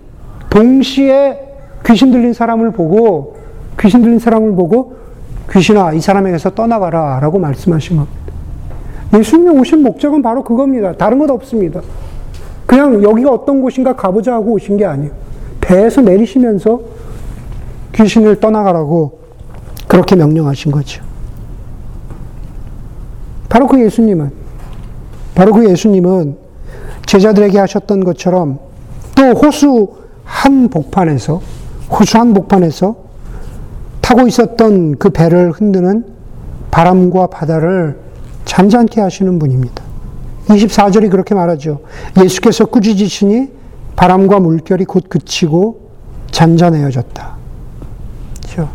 동시에 0.51 1.41
귀신 1.87 2.13
들린 2.13 2.33
사람을 2.33 2.71
보고 2.71 3.37
귀신 3.81 4.03
들린 4.03 4.19
사람을 4.19 4.55
보고 4.55 4.95
귀신아 5.51 5.93
이 5.95 6.01
사람에게서 6.01 6.55
떠나가라라고 6.55 7.39
말씀하신 7.39 7.97
겁니다. 7.97 8.17
예수님이 9.13 9.59
오신 9.59 9.83
목적은 9.83 10.23
바로 10.23 10.43
그겁니다. 10.45 10.93
다른 10.93 11.19
것 11.19 11.31
없습니다. 11.31 11.81
그냥 12.67 13.03
여기가 13.03 13.31
어떤 13.31 13.61
곳인가 13.61 13.95
가보자 13.95 14.35
하고 14.35 14.53
오신 14.53 14.77
게 14.77 14.85
아니에요. 14.85 15.13
배에서 15.61 16.01
내리시면서 16.01 16.81
귀신을 17.95 18.41
떠나가라고 18.41 19.21
그렇게 19.87 20.17
명령하신 20.17 20.73
거죠. 20.73 21.05
바로 23.49 23.69
그 23.69 23.81
예수님은, 23.81 24.33
바로 25.35 25.53
그 25.53 25.69
예수님은 25.69 26.37
제자들에게 27.07 27.59
하셨던 27.59 28.03
것처럼 28.03 28.59
또 29.15 29.23
호수 29.31 29.95
한 30.25 30.69
복판에서, 30.69 31.41
호수 31.91 32.19
한 32.19 32.35
복판에서 32.35 32.97
타고 34.01 34.27
있었던 34.27 34.97
그 34.99 35.11
배를 35.11 35.53
흔드는 35.53 36.05
바람과 36.71 37.29
바다를 37.29 38.01
잔잔케 38.45 39.01
하시는 39.01 39.39
분입니다. 39.39 39.84
24절이 40.49 41.11
그렇게 41.11 41.35
말하죠. 41.35 41.81
예수께서 42.23 42.67
꾸짖으시니 42.67 43.49
바람과 43.97 44.41
물결이 44.41 44.85
곧 44.85 45.09
그치고 45.09 45.91
잔잔해졌다. 46.31 47.37
그렇죠? 48.43 48.69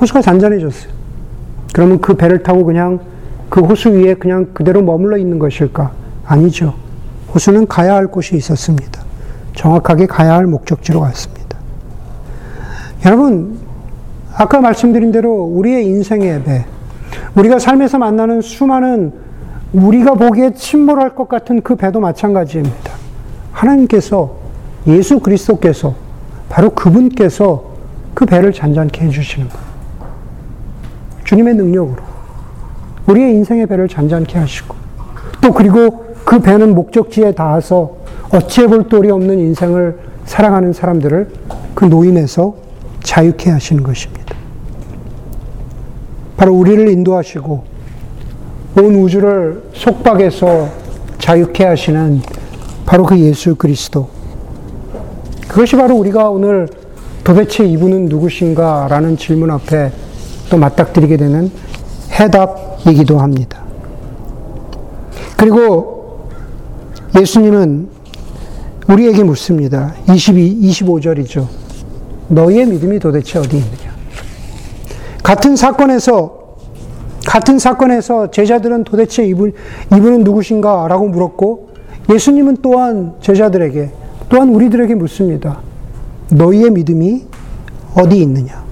호수가 0.00 0.22
잔잔해졌어요. 0.22 0.92
그러면 1.72 2.00
그 2.00 2.14
배를 2.14 2.42
타고 2.42 2.64
그냥 2.64 3.00
그 3.48 3.60
호수 3.60 3.90
위에 3.90 4.14
그냥 4.14 4.48
그대로 4.52 4.82
머물러 4.82 5.16
있는 5.16 5.38
것일까? 5.38 5.92
아니죠. 6.26 6.74
호수는 7.34 7.66
가야 7.66 7.94
할 7.94 8.06
곳이 8.06 8.36
있었습니다. 8.36 9.02
정확하게 9.54 10.06
가야 10.06 10.34
할 10.34 10.46
목적지로 10.46 11.00
갔습니다. 11.00 11.58
여러분, 13.04 13.58
아까 14.34 14.60
말씀드린 14.60 15.12
대로 15.12 15.44
우리의 15.44 15.86
인생의 15.86 16.44
배, 16.44 16.64
우리가 17.34 17.58
삶에서 17.58 17.98
만나는 17.98 18.40
수많은 18.40 19.12
우리가 19.72 20.14
보기에 20.14 20.54
침몰할 20.54 21.14
것 21.14 21.28
같은 21.28 21.60
그 21.60 21.76
배도 21.76 22.00
마찬가지입니다. 22.00 22.92
하나님께서 23.52 24.36
예수 24.86 25.20
그리스도께서 25.20 25.94
바로 26.48 26.70
그분께서 26.70 27.64
그 28.14 28.24
배를 28.24 28.52
잔잔케 28.52 29.04
해주시는 29.06 29.48
거예요. 29.48 29.68
주님의 31.24 31.54
능력으로 31.54 32.02
우리의 33.06 33.34
인생의 33.34 33.66
배를 33.66 33.88
잔잔케 33.88 34.38
하시고 34.38 34.74
또 35.40 35.52
그리고 35.52 36.06
그 36.24 36.40
배는 36.40 36.74
목적지에 36.74 37.32
닿아서 37.32 37.96
어찌해 38.30 38.66
볼 38.66 38.88
도리 38.88 39.10
없는 39.10 39.38
인생을 39.38 39.98
살아가는 40.24 40.72
사람들을 40.72 41.30
그 41.74 41.84
노임에서 41.84 42.54
자유케 43.02 43.50
하시는 43.50 43.82
것입니다. 43.82 44.34
바로 46.36 46.54
우리를 46.54 46.88
인도하시고 46.88 47.64
온 48.78 48.94
우주를 48.94 49.70
속박에서 49.74 50.68
자유케 51.18 51.64
하시는 51.64 52.22
바로 52.86 53.04
그 53.04 53.18
예수 53.18 53.56
그리스도. 53.56 54.08
그것이 55.48 55.74
바로 55.74 55.96
우리가 55.96 56.30
오늘 56.30 56.68
도대체 57.24 57.64
이분은 57.64 58.06
누구신가? 58.06 58.86
라는 58.88 59.16
질문 59.16 59.50
앞에 59.50 59.90
또 60.48 60.56
맞닥뜨리게 60.56 61.16
되는 61.16 61.50
해답이기도 62.12 63.18
합니다. 63.18 63.62
그리고 65.36 66.28
예수님은 67.18 67.88
우리에게 68.88 69.24
묻습니다. 69.24 69.94
22, 70.08 70.60
25절이죠. 70.70 71.46
너희의 72.28 72.66
믿음이 72.66 73.00
도대체 73.00 73.40
어디 73.40 73.56
있느냐? 73.56 73.94
같은 75.22 75.56
사건에서 75.56 76.37
같은 77.28 77.58
사건에서 77.58 78.30
제자들은 78.30 78.84
도대체 78.84 79.22
이분, 79.22 79.52
이분은 79.94 80.24
누구신가? 80.24 80.88
라고 80.88 81.08
물었고, 81.08 81.68
예수님은 82.10 82.56
또한 82.62 83.12
제자들에게, 83.20 83.90
또한 84.30 84.48
우리들에게 84.48 84.94
묻습니다. 84.94 85.58
너희의 86.30 86.70
믿음이 86.70 87.26
어디 87.94 88.22
있느냐? 88.22 88.64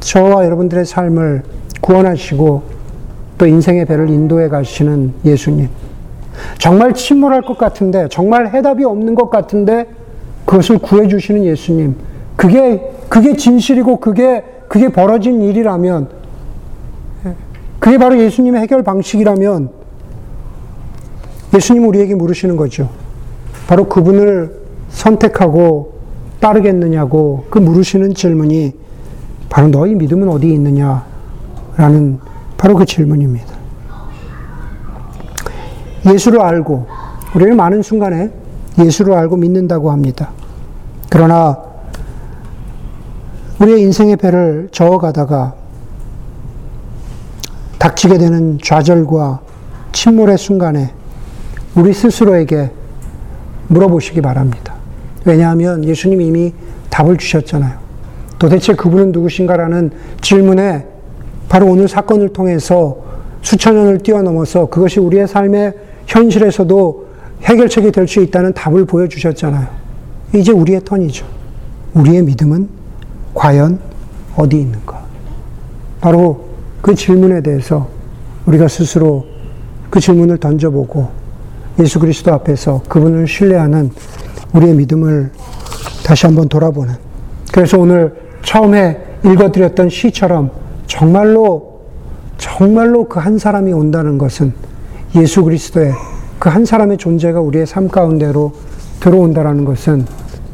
저와 0.00 0.44
여러분들의 0.44 0.86
삶을 0.86 1.44
구원하시고 1.80 2.62
또 3.38 3.46
인생의 3.46 3.84
배를 3.84 4.10
인도해 4.10 4.48
가시는 4.48 5.14
예수님. 5.24 5.68
정말 6.58 6.94
침몰할 6.94 7.42
것 7.42 7.56
같은데, 7.58 8.08
정말 8.10 8.52
해답이 8.52 8.82
없는 8.82 9.14
것 9.14 9.30
같은데, 9.30 9.86
그것을 10.46 10.78
구해주시는 10.78 11.44
예수님. 11.44 11.94
그게, 12.34 12.92
그게 13.08 13.36
진실이고, 13.36 14.00
그게, 14.00 14.57
그게 14.68 14.88
벌어진 14.88 15.42
일이라면, 15.42 16.08
그게 17.78 17.98
바로 17.98 18.18
예수님의 18.18 18.60
해결 18.62 18.82
방식이라면, 18.82 19.70
예수님 21.54 21.88
우리에게 21.88 22.14
물으시는 22.14 22.56
거죠. 22.56 22.90
바로 23.66 23.88
그분을 23.88 24.58
선택하고 24.90 25.98
따르겠느냐고 26.40 27.46
그 27.50 27.58
물으시는 27.58 28.14
질문이 28.14 28.72
바로 29.48 29.68
너희 29.68 29.94
믿음은 29.94 30.28
어디 30.28 30.52
있느냐라는 30.52 32.18
바로 32.56 32.74
그 32.76 32.84
질문입니다. 32.84 33.46
예수를 36.06 36.40
알고 36.40 36.86
우리는 37.34 37.56
많은 37.56 37.82
순간에 37.82 38.30
예수를 38.78 39.14
알고 39.14 39.36
믿는다고 39.36 39.90
합니다. 39.90 40.30
그러나 41.10 41.58
우리의 43.60 43.80
인생의 43.82 44.16
배를 44.16 44.68
저어가다가 44.70 45.54
닥치게 47.78 48.18
되는 48.18 48.58
좌절과 48.62 49.40
침몰의 49.92 50.38
순간에 50.38 50.92
우리 51.74 51.92
스스로에게 51.92 52.70
물어보시기 53.68 54.20
바랍니다. 54.20 54.74
왜냐하면 55.24 55.84
예수님 55.84 56.20
이미 56.20 56.52
답을 56.90 57.16
주셨잖아요. 57.16 57.78
도대체 58.38 58.74
그분은 58.74 59.12
누구신가라는 59.12 59.90
질문에 60.20 60.86
바로 61.48 61.66
오늘 61.66 61.88
사건을 61.88 62.30
통해서 62.30 62.98
수천 63.42 63.74
년을 63.74 63.98
뛰어넘어서 63.98 64.66
그것이 64.66 65.00
우리의 65.00 65.26
삶의 65.26 65.74
현실에서도 66.06 67.08
해결책이 67.42 67.92
될 67.92 68.06
수 68.08 68.20
있다는 68.20 68.52
답을 68.52 68.84
보여주셨잖아요. 68.84 69.68
이제 70.34 70.52
우리의 70.52 70.84
턴이죠. 70.84 71.26
우리의 71.94 72.22
믿음은 72.22 72.77
과연 73.38 73.78
어디 74.34 74.58
있는가? 74.58 75.00
바로 76.00 76.48
그 76.82 76.92
질문에 76.92 77.40
대해서 77.40 77.88
우리가 78.46 78.66
스스로 78.66 79.26
그 79.90 80.00
질문을 80.00 80.38
던져보고 80.38 81.08
예수 81.78 82.00
그리스도 82.00 82.32
앞에서 82.34 82.82
그분을 82.88 83.28
신뢰하는 83.28 83.92
우리의 84.54 84.74
믿음을 84.74 85.30
다시 86.04 86.26
한번 86.26 86.48
돌아보는. 86.48 86.94
그래서 87.52 87.78
오늘 87.78 88.16
처음에 88.42 88.98
읽어드렸던 89.24 89.88
시처럼 89.88 90.50
정말로, 90.88 91.82
정말로 92.38 93.04
그 93.04 93.20
한 93.20 93.38
사람이 93.38 93.72
온다는 93.72 94.18
것은 94.18 94.52
예수 95.14 95.44
그리스도의 95.44 95.92
그 96.40 96.48
한 96.48 96.64
사람의 96.64 96.98
존재가 96.98 97.40
우리의 97.40 97.66
삶 97.66 97.88
가운데로 97.88 98.52
들어온다는 98.98 99.64
것은 99.64 100.06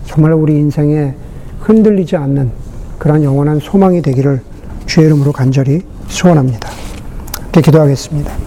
정말 0.05 0.35
우리 0.35 0.57
인생에 0.57 1.15
흔들리지 1.61 2.17
않는 2.17 2.64
그러한 2.99 3.23
영원한 3.25 3.61
소망이 3.61 4.03
되기를 4.03 4.41
주의 4.87 5.07
이름으로 5.07 5.33
간절히 5.33 5.83
소원합니다. 6.09 6.71
기도하겠습니다. 7.61 8.44